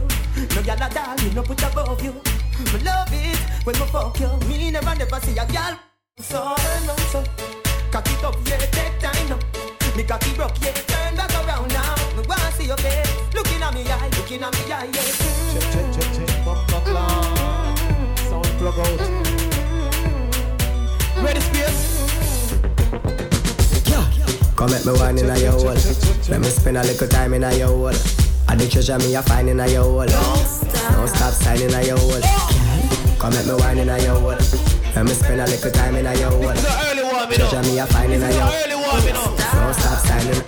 [0.54, 2.12] No girl a doll, me no put above you.
[2.12, 4.28] Me love it when me fuck you.
[4.50, 5.80] Me never never see a girl
[6.20, 7.24] so turn so.
[7.92, 9.40] Cock it up, yeah, take time now.
[9.96, 11.96] Me cocky broke, yeah, turn back around now.
[12.18, 15.54] Me wanna see your face, looking at me eye, looking at me eye, yeah.
[15.54, 16.46] Check, check, check, check.
[16.46, 17.78] Bumper club.
[17.78, 18.30] Mm-hmm.
[18.30, 19.23] Sound plug out.
[24.64, 25.76] Come make me wine in a your hole.
[26.32, 27.92] Let me spend a little time in a your hole.
[28.48, 30.08] I the treasure me a find in a your hole.
[30.08, 32.24] Don't stop signing a your hole.
[33.20, 34.40] Come make me wine in a your hole.
[34.96, 36.48] Let me spend a little time in a your hole.
[36.48, 37.50] It's an early one, me know.
[37.52, 38.48] Treasure me a find in a your
[38.88, 39.12] one, me.
[39.12, 40.44] Don't stop signing.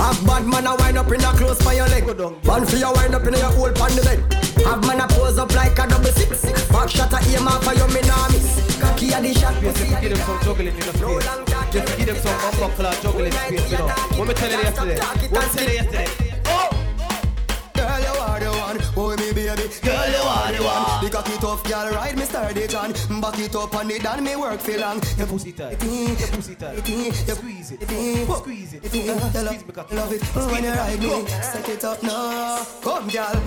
[0.00, 2.08] Have bad man a wind up in a close by your leg.
[2.08, 4.20] Man for your wind up in your hole on the bed.
[4.64, 6.48] Have man a pose up like a double six.
[6.72, 8.80] Back shot a aim off for your miss.
[8.80, 9.60] Cocky a the shot.
[9.60, 11.49] Yes, if you give them some juggling in the space.
[11.70, 13.88] Just give them some bumper club juggling space, you know.
[13.88, 14.98] What me tell you yesterday?
[14.98, 16.08] What me tell you yesterday?
[16.46, 16.68] Oh!
[17.74, 19.68] Girl, you are the one, oh me baby.
[19.80, 21.04] Girl, you are the one.
[21.04, 22.92] The cocky tough girl, ride me sturdy John.
[23.20, 25.00] Back it up on it and me work for long.
[25.16, 25.82] Your pussy tight.
[25.82, 26.78] Your pussy tight.
[26.78, 27.36] Squeeze it.
[27.36, 28.84] Squeeze it.
[28.84, 29.94] Squeeze me cocky.
[29.94, 31.26] Love it when you ride me.
[31.28, 33.42] Set it up now, come girl.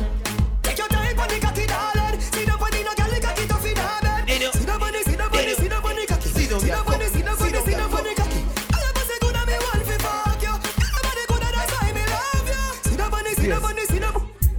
[0.63, 2.21] Take your time on the cocky, darling.
[2.21, 4.53] See the body, no girl, the cocky tough in her bed.
[4.53, 6.29] See the body, see the body, see the body cocky.
[6.29, 6.92] See the body,
[13.59, 13.83] body.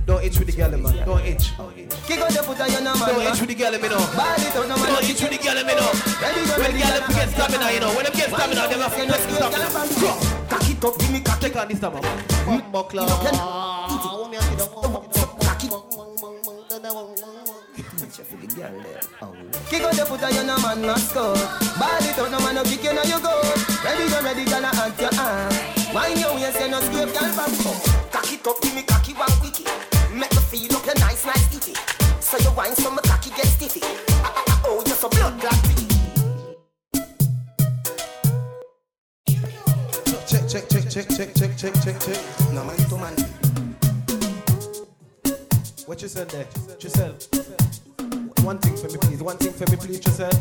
[0.06, 1.06] Don't itch with the girl, man.
[1.06, 1.52] Don't itch.
[1.58, 1.72] Oh,
[2.04, 3.06] kick out the foot on your number.
[3.06, 3.96] Don't itch with the girl, me know.
[3.96, 5.88] Don't itch with the girl, me know.
[6.60, 7.88] When the girl get stamina, you know.
[7.96, 9.64] When them get stamina, them have to get stamina.
[9.96, 10.12] Go.
[10.52, 12.04] Cock it up, give me cock Take on this time, man.
[12.44, 13.08] Bumper club.
[19.70, 21.34] Kick out the foot on your man no score.
[21.80, 23.40] Ball it out, no man no kick you no you go.
[23.82, 25.94] Ready go ready, gonna act your arm.
[25.94, 28.03] Wine your waist, you no scrape, girl from come.
[28.44, 29.64] It up, give me cocky one quickie.
[30.12, 31.72] Make me feel up your nice, nice itty.
[32.20, 33.80] So you wine, so my cocky get stiffy.
[33.82, 35.86] Ah, ah, ah, oh, you're so blood clot pretty.
[40.26, 42.20] check, check, check, check, check, check, check, check.
[42.52, 43.14] No man to man.
[45.86, 46.46] What you said there?
[46.78, 47.14] Giselle.
[48.44, 49.22] One thing for me, please.
[49.22, 50.36] One thing for me, please, Giselle.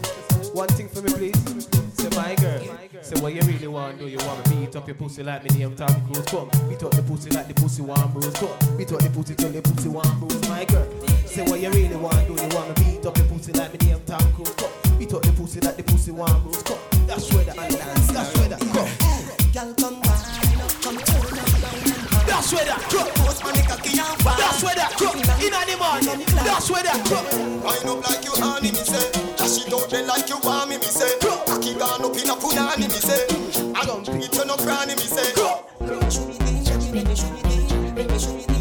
[0.53, 1.92] One thing for me, please.
[2.03, 2.59] Say, my girl.
[3.01, 4.09] Say, what you really want do?
[4.09, 6.25] You want to beat up your pussy like me name Tom Cruise?
[6.25, 8.33] Come, beat up the pussy like the pussy one bruise.
[8.33, 10.49] Come, beat up the pussy till the pussy one bruise.
[10.49, 10.85] My girl.
[11.25, 12.33] Say, what you really want do?
[12.33, 14.49] You want to beat up your pussy like me name Tom Cruise?
[14.51, 16.61] Come, beat up the pussy like the pussy one bruise.
[16.63, 16.77] Come,
[17.07, 18.11] that's where that dance.
[18.11, 18.59] That's where that.
[18.59, 19.53] Come.
[19.53, 20.02] Girl, come
[22.43, 22.81] That's where that.
[22.91, 23.07] Come.
[23.23, 24.35] Post money cocky and wine.
[24.35, 24.91] That's where that.
[24.99, 25.15] Come.
[25.15, 26.27] In the morning.
[26.43, 26.99] That's where that.
[27.07, 27.63] Come.
[27.63, 28.99] Wind up like you honey, me say.
[29.39, 31.17] Dash it out there like you want me, me say.
[31.23, 33.23] Cocky gone up in a punani, me say.
[33.71, 35.31] I don't it to no cranny, me say.
[35.31, 38.52] Show me thing, show me thing, show me thing, make me show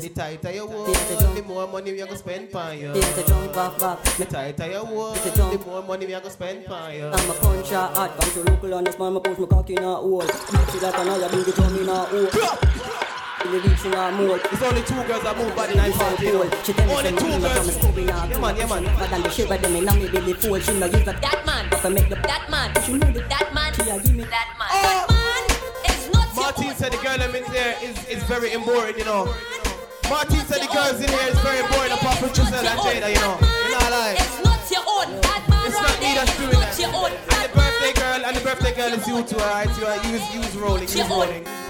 [0.00, 2.92] The tighter you walk, the more money we are gonna spend on you.
[2.92, 4.02] The jump back back.
[4.18, 5.58] The tighter you walk, It's a jump.
[5.58, 7.06] the more money we are gonna spend on you.
[7.06, 9.78] I'm a punch a hot, come to local this man, my post my cock in
[9.78, 10.20] a hole.
[10.20, 12.28] See that another bring it on in a hole.
[13.46, 14.40] The reach in a mold.
[14.52, 16.20] It's only two girls that move body like that.
[16.20, 16.50] you know.
[16.64, 18.30] She tell me Only two me from a girls.
[18.30, 18.84] Yeah man, yeah man.
[18.98, 20.58] But then the shit by them in a me belly full.
[20.60, 22.74] She no give up that man, but I make the that man.
[22.84, 23.72] She know the that man.
[23.72, 24.68] She a give me that man.
[24.72, 25.06] Oh.
[25.08, 28.98] That man is not Martin said the girl I'm in there is, is very important,
[28.98, 29.32] you know.
[30.08, 33.18] Martin said the girls in here is very important apart from Giselle and Jada, you
[33.18, 33.38] know.
[33.42, 34.14] You know lie.
[34.18, 35.20] It's not your own.
[35.20, 36.78] That man It's not me that's doing that.
[36.78, 39.68] And the birthday girl, and the birthday girl is you too, alright?
[39.78, 41.65] You are, you you rolling, you rolling.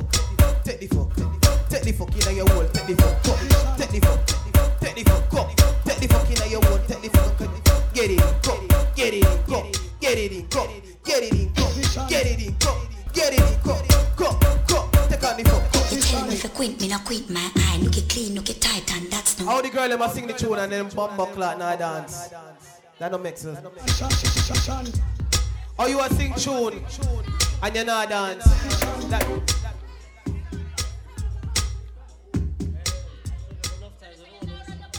[0.00, 1.68] Fuck, Take the fuck.
[1.68, 2.10] Take the fuck.
[2.10, 2.66] Take in your hole.
[2.68, 3.22] Take the fuck.
[3.76, 4.26] Take the fuck.
[4.80, 5.56] Take the fuck.
[5.84, 6.78] Take the fuck in your hole.
[6.86, 7.94] Take the fuck.
[7.94, 8.40] Get it in.
[8.42, 8.66] Go.
[8.94, 9.44] Get it in.
[9.46, 9.66] Go.
[10.00, 10.46] Get it in.
[10.48, 10.68] Go.
[11.04, 11.52] Get it in.
[11.54, 11.66] Go.
[12.08, 12.56] Get it in.
[12.58, 12.76] Go.
[13.12, 13.62] Get it in.
[13.62, 13.80] Go.
[14.16, 14.38] Go.
[14.66, 14.88] Go.
[15.08, 15.72] Take on the fuck.
[15.72, 15.94] Go.
[15.94, 17.78] You tell me if you quit, me not quit my eye.
[17.82, 19.46] Look it clean, look it tight, and that's no.
[19.46, 22.28] How the girl them sing the tune and then bum buckle and I dance.
[22.98, 23.58] That don't make sense.
[25.78, 26.84] How you a sing tune
[27.62, 28.44] and you not dance?
[29.08, 29.65] That,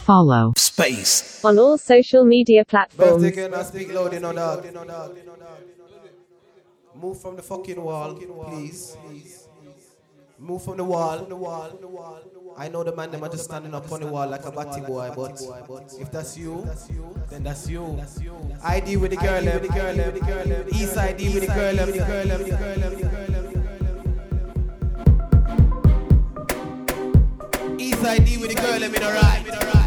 [0.08, 3.22] Follow Space on all social media platforms.
[3.22, 4.66] Birthday girl, not speak loud, you know, dog.
[6.96, 8.96] Move from the fucking wall, please.
[10.40, 11.28] Move from the wall.
[12.58, 14.80] I know the man them are just standing up on the wall like a batty
[14.80, 15.42] boy, but
[16.00, 16.66] if that's you,
[17.30, 18.00] then that's you.
[18.64, 20.70] ID with the girl, them, the girl, them, the girl.
[20.74, 23.02] East ID with the girl, them, the girl, them, the girl, them, the
[27.66, 27.82] girl.
[27.82, 29.87] East ID with the girl, them in the right.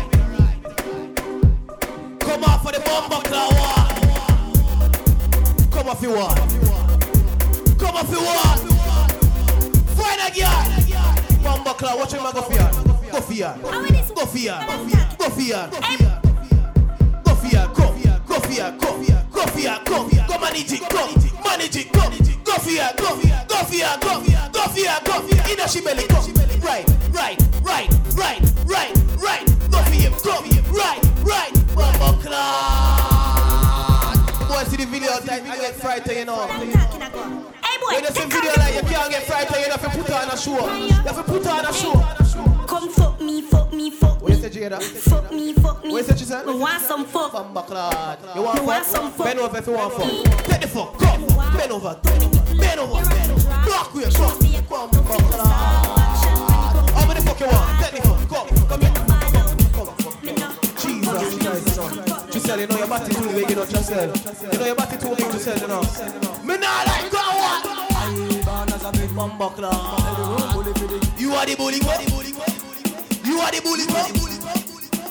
[2.41, 3.51] Come off for the bomber claw.
[5.70, 6.34] Come off your wall.
[7.78, 8.57] Come off your wall.
[9.93, 10.64] Find a girl.
[11.45, 12.70] Bomber claw, watch him a go ya.
[13.12, 13.57] Go ya.
[13.61, 14.01] Go ya.
[14.09, 14.88] Go ya.
[15.18, 15.68] Go ya.
[17.74, 17.93] Go.
[18.26, 18.70] Go for ya.
[18.70, 19.05] Go.
[19.30, 19.78] Go for ya.
[19.84, 20.09] Go.
[20.09, 20.88] Go manage it.
[20.88, 21.12] Go.
[21.45, 21.93] Manage it.
[21.93, 22.09] Go.
[22.09, 22.93] Go ya.
[22.97, 23.20] Go.
[23.49, 23.97] Go for ya.
[23.99, 24.20] Go.
[24.51, 24.99] Go for ya.
[25.05, 25.28] Go.
[25.53, 26.07] Inna she belly.
[26.09, 26.16] Go.
[26.66, 26.88] Right.
[27.12, 27.38] Right.
[27.61, 27.88] Right.
[28.16, 28.41] Right.
[28.41, 28.41] Right.
[28.64, 28.70] Right.
[46.31, 46.47] Fuck you say, she said?
[46.47, 47.33] Me want some fuck.
[47.33, 48.35] Bumbuckler.
[48.35, 48.66] You want fuck?
[48.66, 49.26] want some fuck.
[49.26, 50.11] Bend over if you want fuck.
[50.47, 50.99] Take the fuck.
[50.99, 51.26] Come.
[51.57, 52.01] Bend over.
[52.03, 53.03] Bend over.
[53.64, 54.18] Block with you.
[54.18, 54.91] Come.
[54.91, 55.47] Bumbuckler.
[56.95, 57.81] How many fuck you want?
[57.83, 58.28] Take the fuck.
[58.28, 58.49] Come.
[58.68, 58.95] Come here.
[60.78, 62.33] Jesus Christ.
[62.33, 64.12] Giselle, you know your body too big, you know, Giselle.
[64.53, 65.83] You know your body too big, Giselle, you know.
[66.45, 67.66] Me nah like go what?
[67.66, 69.74] I born as a big bumbuckler.
[71.18, 72.33] You are the bully, you are the bully,
[73.24, 74.30] you are the bully,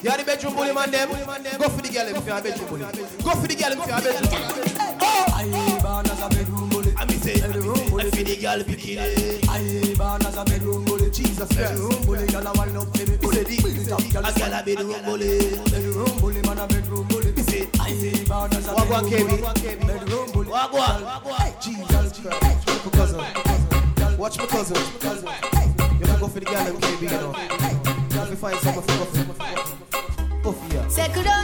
[0.03, 1.09] you are the bedroom bully man them.
[1.09, 2.85] Go for the girl if you are bedroom bully.
[3.23, 4.71] Go for the girl if you are bedroom bully.
[5.01, 5.25] Oh!
[5.35, 6.93] I born as a bedroom bully.
[6.97, 8.07] I me say, bedroom bully.
[8.07, 9.43] I feel the girl bikini.
[9.47, 11.11] I born as a bedroom bully.
[11.11, 11.75] Jesus Christ.
[11.75, 13.17] Bedroom bully, girl a wind up to me.
[13.17, 13.67] Pull it deep, a
[14.13, 15.59] girl a bedroom bully.
[15.67, 17.31] Bedroom bully, man a bedroom bully.
[17.33, 17.91] Me say, I
[18.27, 19.75] born as a bedroom bully.
[19.83, 20.49] Bedroom bully.
[20.49, 21.59] Wagwan.
[21.59, 22.69] Jesus Christ.
[22.69, 24.17] Watch my cousin.
[24.17, 24.77] Watch my cousin.
[25.99, 27.35] You can go for the girl and KB, you know.
[28.29, 29.78] You find someone for
[30.43, 30.81] Go for ya.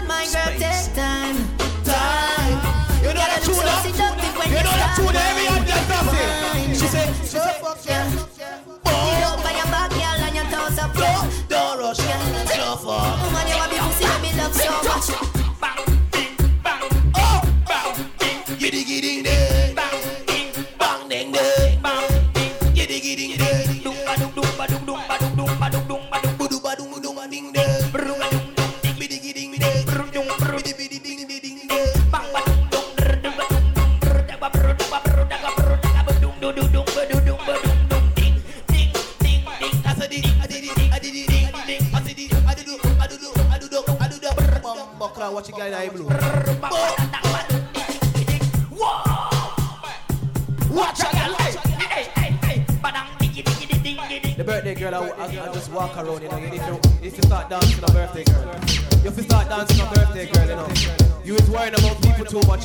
[0.08, 1.36] My girl, take time.
[1.84, 2.60] Time.
[3.04, 3.84] You know that tune up?
[3.86, 6.80] You know that tune every hand does it.
[6.80, 8.10] She said, she said, fuck yeah.
[8.10, 10.94] You don't buy your back, girl, and your toes up.
[10.94, 11.98] Don't, don't rush.
[11.98, 13.24] Don't fuck.
[13.24, 14.72] Woman, you want me pussy, let me love so
[15.20, 15.35] much.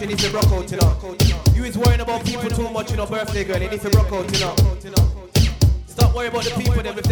[0.01, 0.97] You need to rock out, you know.
[1.55, 4.11] You is worrying about people too much, you know, birthday girl, you need to rock
[4.13, 4.55] out, you know.
[5.87, 7.10] Stop worrying about the people, them.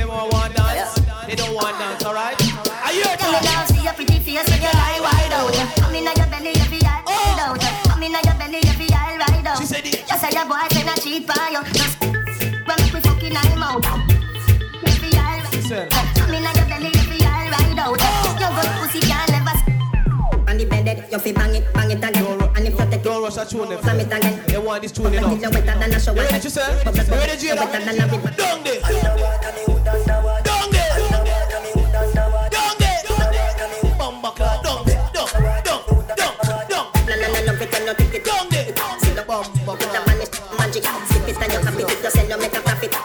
[23.49, 23.82] Tune, them.
[23.82, 24.44] slam it again.
[24.46, 25.28] They want this tune, you know.
[25.32, 26.16] Until you wetter than a shower.
[26.16, 26.68] You ready, you say?
[26.84, 27.64] You ready, Jada?
[27.64, 28.30] Wetter than a river.
[28.36, 28.80] Down there.
[28.80, 30.92] Down there.
[32.53, 32.99] Down there.
[33.96, 34.62] Bumbuckler.
[34.62, 35.01] Down there.
[35.14, 35.28] Down,
[35.64, 35.80] down,
[36.16, 36.86] down, down.
[37.09, 38.24] La la la love it and you take it.
[38.24, 38.66] Down there.
[39.01, 40.84] See the Put the vanish magic.
[41.09, 41.82] Sip it and you happy.
[41.82, 42.96] If you sell, you make a profit.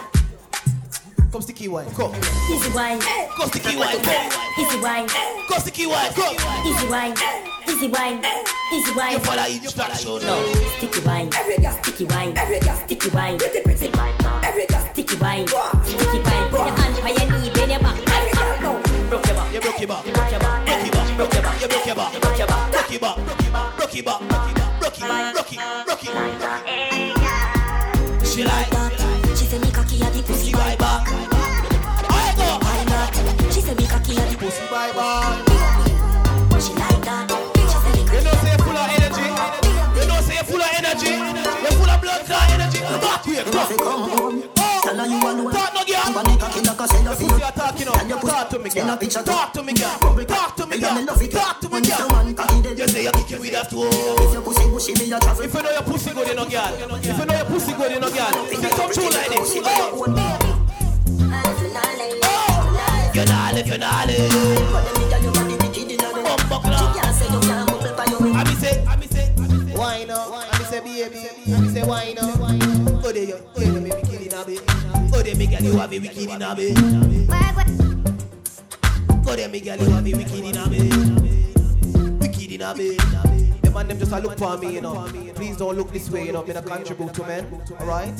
[1.32, 1.90] Come sticky wine.
[1.94, 2.14] Come.
[2.52, 3.00] Easy wine.
[3.38, 3.98] Go sticky wine.
[4.02, 4.32] Come.
[4.60, 5.08] Easy wine.
[5.48, 6.12] Go sticky wine.
[6.12, 6.36] Come.
[6.66, 7.53] Easy wine.
[7.74, 8.22] Easy wine.
[8.72, 9.12] Easy wine.
[9.14, 10.22] You follow instruction.
[10.22, 10.52] No.
[10.78, 11.28] Sticky wine.
[11.34, 11.72] every girl.
[11.82, 12.32] Sticky wine.
[12.38, 12.76] every girl.
[12.76, 13.36] Sticky wine.
[13.36, 13.90] pretty pretty.
[14.44, 14.80] Every girl.
[14.92, 15.48] Sticky wine.
[15.48, 16.50] Sticky wine.
[16.50, 17.98] Put your hand by your knee, bend your back.
[18.14, 18.78] Every girl, no.
[19.10, 19.52] Broke your back.
[19.52, 20.04] You broke your back.
[20.04, 20.66] Broke your back.
[21.16, 21.60] Broke your back.
[21.60, 22.20] You broke your back.
[22.20, 22.70] Broke your back.
[22.70, 23.16] Broke your back.
[23.76, 24.20] Broke your back.
[24.78, 25.34] Broke your back.
[25.34, 25.58] Broke it.
[25.84, 26.14] Broke it.
[26.14, 28.26] Broke it.
[28.26, 28.83] She like
[43.42, 43.78] Back here.
[43.78, 44.42] Come.
[44.54, 45.52] Tell her you alone.
[45.52, 46.14] Talk no girl.
[46.14, 47.44] Panic cocky like a cellar The pussy you.
[47.44, 48.20] are talking up.
[48.20, 48.98] Talk to me, Send a girl.
[48.98, 49.98] picture Talk to me, girl.
[49.98, 51.16] Talk to me, Yeah, girl.
[51.28, 51.96] Talk to me, girl.
[51.98, 52.78] someone cocky dead.
[52.78, 53.90] You say you kick it with a toe.
[53.90, 55.18] If your pussy bushy, me a.
[55.18, 56.74] If you know your pussy good, you know, girl.
[56.94, 58.46] If you know your pussy good, you know, girl.
[58.54, 59.54] If you come through like this.
[63.14, 64.74] You're not live, you're not live.
[68.36, 69.32] I be say, I be say,
[69.76, 70.32] wine up.
[70.32, 71.28] I be say, baby.
[71.54, 72.73] I be say, wine up.
[73.06, 73.26] Oh, there,
[75.36, 76.16] me you have wicked
[79.50, 80.36] me girl, you have a wicked.
[82.18, 82.60] Wicked.
[83.60, 85.06] The man just a look for me, you know.
[85.34, 86.44] Please don't look this way, you know.
[86.46, 88.18] Me not contribute to men, alright?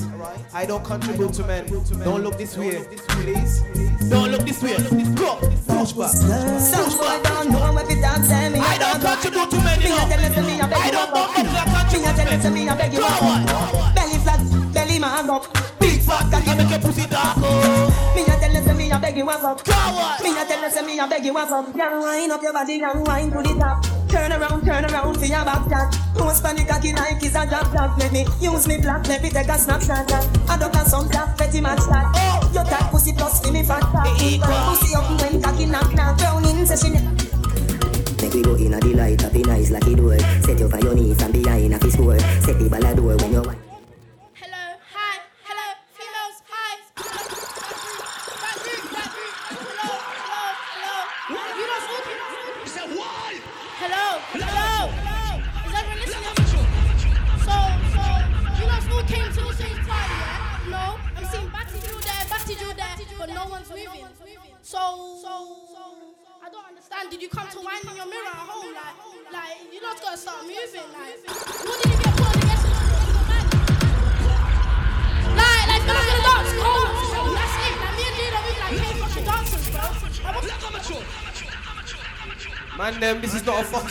[0.53, 1.67] I don't contribute to men.
[2.05, 3.63] Don't look this way, please.
[4.11, 4.77] Don't look this way.
[5.15, 6.13] Go, push back.
[6.13, 7.25] Push back.
[8.53, 8.61] me.
[8.61, 9.97] I don't contribute to men, you know.
[10.77, 11.11] I don't
[11.73, 12.91] contribute to men.
[12.93, 13.47] Go on.
[13.95, 14.54] Belly
[15.05, 15.45] man up.
[15.79, 17.37] Big fat cocky make your pussy dark.
[17.39, 18.13] oh.
[18.17, 19.65] Me a tell you say me a beg you up.
[19.65, 19.73] Go.
[20.25, 21.49] Me a tell you say me a beg you up.
[21.77, 23.85] Girl, wind up your body, girl, wind to the top.
[24.09, 25.93] Turn around, turn around for your back shot.
[26.17, 27.99] Post on the cocky like it's a drop drop.
[27.99, 30.11] Let me use me black, let me take a snapshot.
[30.49, 32.09] I don't have some black, petty match that.
[32.17, 34.09] Oh, your tight pussy plus for me fat fat.
[34.17, 36.19] Pussy up when cocky knock knock.
[36.19, 36.95] Brown in session.
[38.23, 40.19] Make we go in a delight, up in eyes like it door.
[40.41, 42.19] Set you for your knees and behind a fist score.
[42.41, 43.74] Set the ball a door when you want.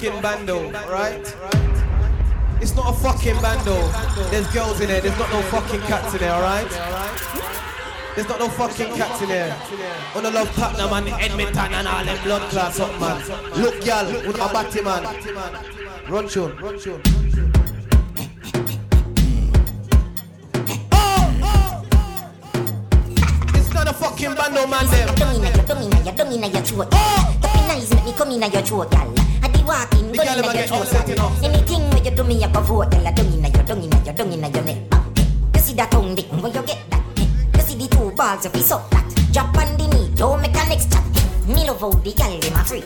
[0.03, 1.35] Fucking bando, right?
[2.61, 3.75] It's not a fucking bando.
[4.31, 4.99] There's girls in there.
[4.99, 6.69] There's not no fucking cats in there, alright?
[8.15, 9.55] There's not no fucking cats in there.
[10.15, 13.17] On the love partner, man, Edmonton and all them blood class up, man.
[13.61, 15.03] Look, y'all, with a batty, man.
[16.09, 16.77] Run tune, run
[23.73, 25.09] not a fucking bando, man, them.
[25.33, 26.93] Inna your, dung inna your, dung inna your throat.
[26.93, 29.13] Up in eyes, let me come inna your throat, gal.
[29.17, 29.32] I
[29.63, 30.87] be walking, The gun gal inna ever your get all throat.
[30.87, 31.31] set, you know.
[31.43, 33.07] Anything where you do me, I go vote, gal.
[33.07, 34.77] I dung inna your, dung inna your, dung inna your neck.
[35.55, 37.03] You see that tongue dick, where you get that?
[37.55, 39.05] You see the two balls, if you suck that.
[39.31, 41.03] Drop on the knee, don't make a next chat.
[41.47, 42.85] Me love how the gal dem a freak.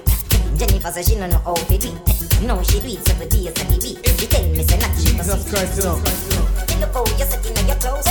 [0.58, 2.42] Jennifer says she no know how to do it.
[2.42, 4.02] No, she do it seven days and the week.
[4.18, 5.98] She tell me say not even Jesus Christ, you know.
[5.98, 8.08] You look how you set inna your clothes.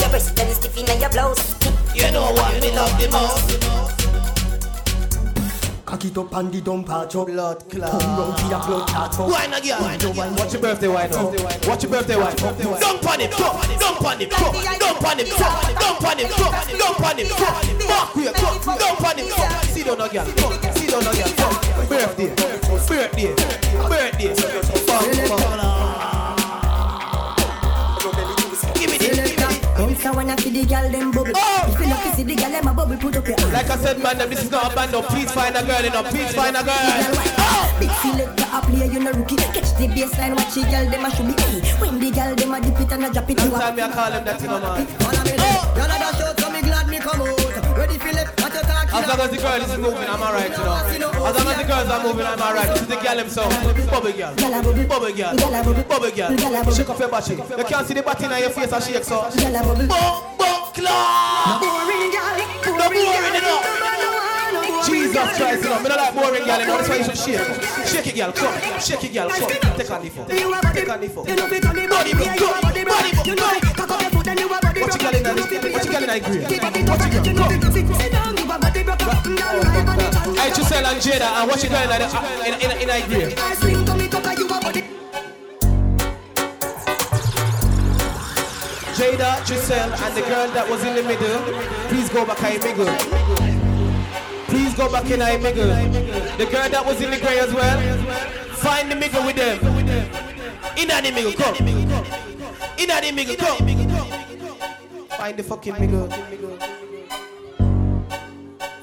[0.00, 1.40] Your breast them stiff inna your blouse.
[1.94, 4.07] You know what me love the most.
[5.88, 7.26] Cock it up and the dump patch up.
[7.28, 7.90] Blood clot.
[7.90, 9.28] Come round to your blood clot up.
[9.30, 9.80] Wine again.
[10.36, 11.32] What's your birthday wine up?
[11.64, 12.58] What's your birthday wine up?
[12.78, 16.52] Dump on him, dump, dump on him, dump, dump on him, dump, on him, dump,
[16.76, 17.88] dump on him, dump.
[17.88, 19.64] Mark we dump, on him, dump.
[19.64, 21.56] Sit down again, dump, sit down again, dump.
[21.88, 23.32] Birthday, birthday,
[23.88, 24.28] birthday.
[24.28, 25.77] Give
[29.78, 29.94] me.
[29.94, 31.32] Come so wanna see the gal them bubble.
[31.34, 31.70] Oh!
[31.72, 33.52] If you not see the gal them a bubble, put up your hand.
[33.52, 34.92] Like I said, man, this is not a band.
[34.92, 36.02] No, please find a girl, you know.
[36.04, 36.74] Please find a girl.
[36.74, 37.76] Oh!
[37.78, 39.36] Big selector a player, you no rookie.
[39.36, 41.34] Catch the baseline, watch the gal them a be.
[41.42, 43.58] Hey, when the gal them a dip it and a drop it, you a.
[43.58, 44.86] time me I call him that, you know, man.
[45.76, 47.37] Y'all are dash so me glad me come out.
[48.90, 51.10] As long as the girl is moving, I'm alright, you know.
[51.12, 52.68] As long as the girls are moving, I'm alright.
[52.68, 53.52] This is the girl himself.
[53.90, 54.34] Bubble girl.
[54.34, 55.36] Bubble girl.
[55.84, 56.72] Bubble girl.
[56.72, 57.34] Shake off your body.
[57.34, 59.22] You can't see the body in your face and shake so.
[59.22, 61.60] Bum, bum, clap.
[61.60, 64.37] Boring gal, No boring, you know.
[65.08, 65.80] Jesus Christ, you know.
[65.80, 66.76] Me not like boring girl, you know.
[66.76, 67.40] That's why you should shake.
[67.88, 68.32] Shake it, girl.
[68.32, 68.80] Come.
[68.80, 69.28] Shake it, girl.
[69.30, 69.48] Come.
[69.48, 69.68] Take oh.
[69.68, 69.94] oh.
[69.94, 70.26] on the phone.
[70.28, 71.24] Take on the phone.
[71.24, 72.12] Body.
[72.12, 72.60] Come.
[72.60, 73.36] Body boom.
[73.36, 73.58] Come.
[74.78, 75.32] Watch your girl in the
[75.72, 76.42] Watch your girl in the green.
[76.88, 77.24] Watch your girl.
[77.24, 77.58] Come.
[80.36, 82.08] Hey, Giselle and Jada, and watch your girl in the
[82.46, 83.30] in in in the green.
[88.98, 91.40] Jada, Giselle, and the girl that was in the middle,
[91.88, 93.57] please go back and mingle.
[94.78, 95.66] Go back in and mingle.
[96.38, 97.80] The girl that was in the grey as well,
[98.62, 99.58] find the mingle with them.
[100.78, 101.56] In the mingle, come.
[102.78, 103.58] In the mingle, come.
[105.08, 106.08] Find the fucking mingle.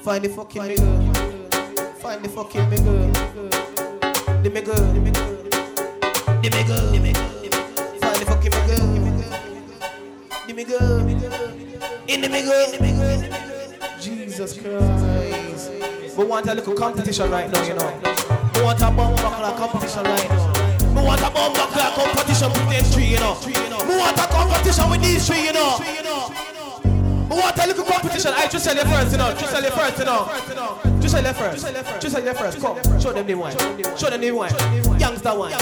[0.02, 1.14] Find the fucking mingle.
[1.94, 3.10] Find the fucking mingle.
[4.42, 4.76] The mingle.
[4.76, 5.26] The mingle.
[8.02, 8.84] Find the fucking mingle.
[10.46, 11.08] The mingle.
[12.06, 13.25] In the mingle.
[14.36, 15.72] Jesus Christ.
[16.14, 17.88] We want a little competition right now, you know.
[18.54, 20.92] We want a bomb buckler competition right now.
[20.92, 23.40] We want a bomb buckler competition with these three, you know.
[23.88, 25.80] We want a competition with these three, you know.
[27.30, 28.34] We want a little competition.
[28.36, 29.32] I just tell you first, you know.
[29.38, 30.28] Just tell you first, you know.
[31.00, 31.66] Just tell you first.
[32.02, 32.60] Just tell you first.
[32.60, 33.56] Come, show them the wine.
[33.96, 34.52] Show them the wine.
[35.00, 35.52] Youngster wine.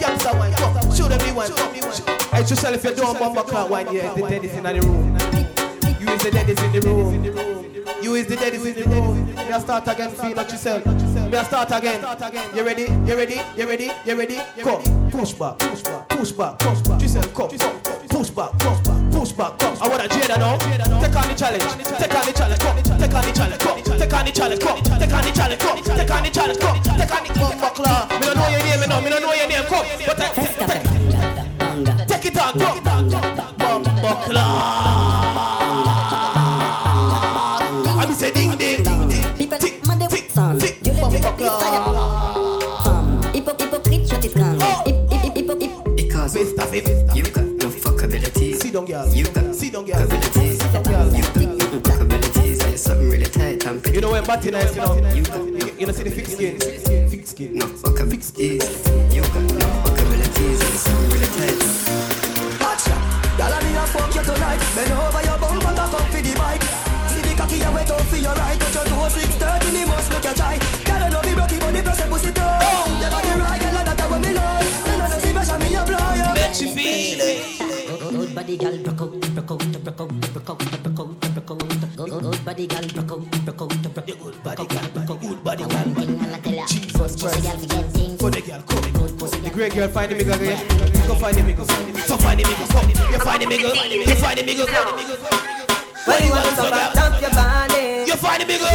[0.00, 0.52] Youngster wine.
[0.54, 1.54] Come, show them the.
[1.54, 2.18] Come.
[2.32, 5.14] I just tell if you're doing bomb buckler wine, yeah, the deadest in the room.
[6.00, 7.53] You is the deadest in the room.
[8.04, 9.34] You is the deadest in the room.
[9.34, 10.84] Me a start again, feel not yourself.
[10.84, 12.04] Me a start again.
[12.54, 12.82] You ready?
[12.82, 13.40] You ready?
[13.56, 13.90] You ready?
[14.04, 14.36] You ready?
[14.60, 17.00] Come, push back, push back, push back, push back.
[17.32, 19.78] Come, push back, push back, push back, come.
[19.80, 20.58] I want a Jada now.
[21.00, 21.64] Take on the challenge.
[21.64, 22.60] Take on the challenge.
[22.60, 23.60] Come, take on the challenge.
[23.64, 24.60] Come, take on the challenge.
[24.60, 25.60] Come, take on the challenge.
[25.64, 26.60] Come, take on the challenge.
[26.60, 28.04] Come, take on the come, buckler.
[28.20, 29.00] Me don't know your name, me.
[29.00, 29.64] Me don't know your name.
[29.64, 30.52] Come, but take, take,
[32.04, 32.52] take, it on.
[32.52, 33.08] Come, bum
[54.34, 54.50] and pretty.
[54.50, 54.94] You know when batty nice, you know.
[54.94, 56.58] You, you know see the thick skin.
[57.08, 57.54] Thick skin.
[57.56, 59.14] No fuckabilities.
[59.14, 60.58] You got no fuckabilities.
[60.60, 61.60] And you're something really tight.
[62.58, 62.94] Gotcha.
[63.36, 64.60] Girl, I need a fuck you tonight.
[64.74, 66.62] Bend over your bum and back up for the bike.
[67.10, 68.58] See the cocky you wet up for your right.
[68.58, 70.58] Touch your toe six thirty, me must look your try.
[70.84, 72.42] Girl, I know me broke but the plus a pussy too.
[72.42, 74.70] Your body right, girl, and that's what me like.
[74.90, 76.34] And I know see pressure me apply.
[76.34, 77.38] Bet you feel it.
[78.14, 81.96] Good body gal, broke out, broke out, broke out, broke out, broke out, broke out.
[81.96, 83.43] Good, good body gal, broke out,
[84.56, 88.20] thing I tell ya, good pussy gal forget things.
[88.20, 88.92] For the girl, come.
[88.92, 90.58] Good The great girl, find the bigger girl.
[91.06, 91.64] Go find the bigger.
[92.06, 92.66] So find the bigger.
[92.72, 92.88] Come.
[92.88, 93.68] You find the bigger.
[93.74, 94.66] You find the bigger.
[96.04, 98.04] When you want to back up your body.
[98.06, 98.68] You find the bigger.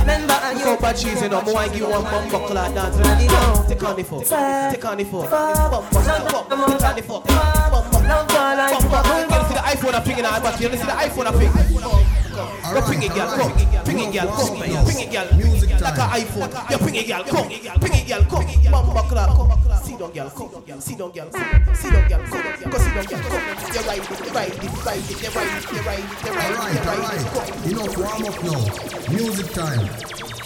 [0.00, 0.64] Remember and you.
[0.64, 1.42] Cup of cheese, you know.
[1.42, 2.96] More I give you one bum buckle and dance.
[2.96, 3.62] Ready now.
[3.68, 4.24] Take on the fuck.
[4.24, 5.30] Take on the fuck.
[5.30, 5.92] Bum buckle.
[5.92, 6.70] Bum.
[6.72, 7.24] Take on the fuck.
[7.24, 8.02] Bum buckle.
[8.02, 9.20] Don't fall like Bum buckle.
[9.20, 10.60] You see the iPhone I'm pinging out back.
[10.60, 12.13] You see the iPhone I'm pinging.
[12.34, 13.28] Go ping it, girl.
[13.30, 13.52] Come.
[13.84, 14.26] Ping it, girl.
[14.34, 14.56] Come.
[14.58, 15.26] Ping it, girl.
[15.80, 16.70] Like an iPhone.
[16.70, 17.24] You ping it, girl.
[17.24, 17.48] Come.
[17.48, 18.24] Ping it, girl.
[18.24, 18.46] Come.
[18.70, 19.18] Bum buckle.
[19.18, 19.52] Come.
[19.84, 20.30] Sit down, girl.
[20.30, 20.80] Come.
[20.80, 21.30] Sit down, girl.
[21.30, 22.22] Sit down, girl.
[22.26, 22.70] Come.
[22.70, 23.20] Go sit down, girl.
[23.22, 23.42] Come.
[23.74, 24.10] You ride it.
[24.10, 24.62] You ride it.
[24.62, 25.22] You ride it.
[25.22, 25.70] You ride it.
[25.70, 26.14] You ride it.
[26.24, 26.54] You ride it.
[26.54, 27.70] Alright, You ride it.
[27.70, 29.12] Enough warm up now.
[29.14, 30.43] Music time.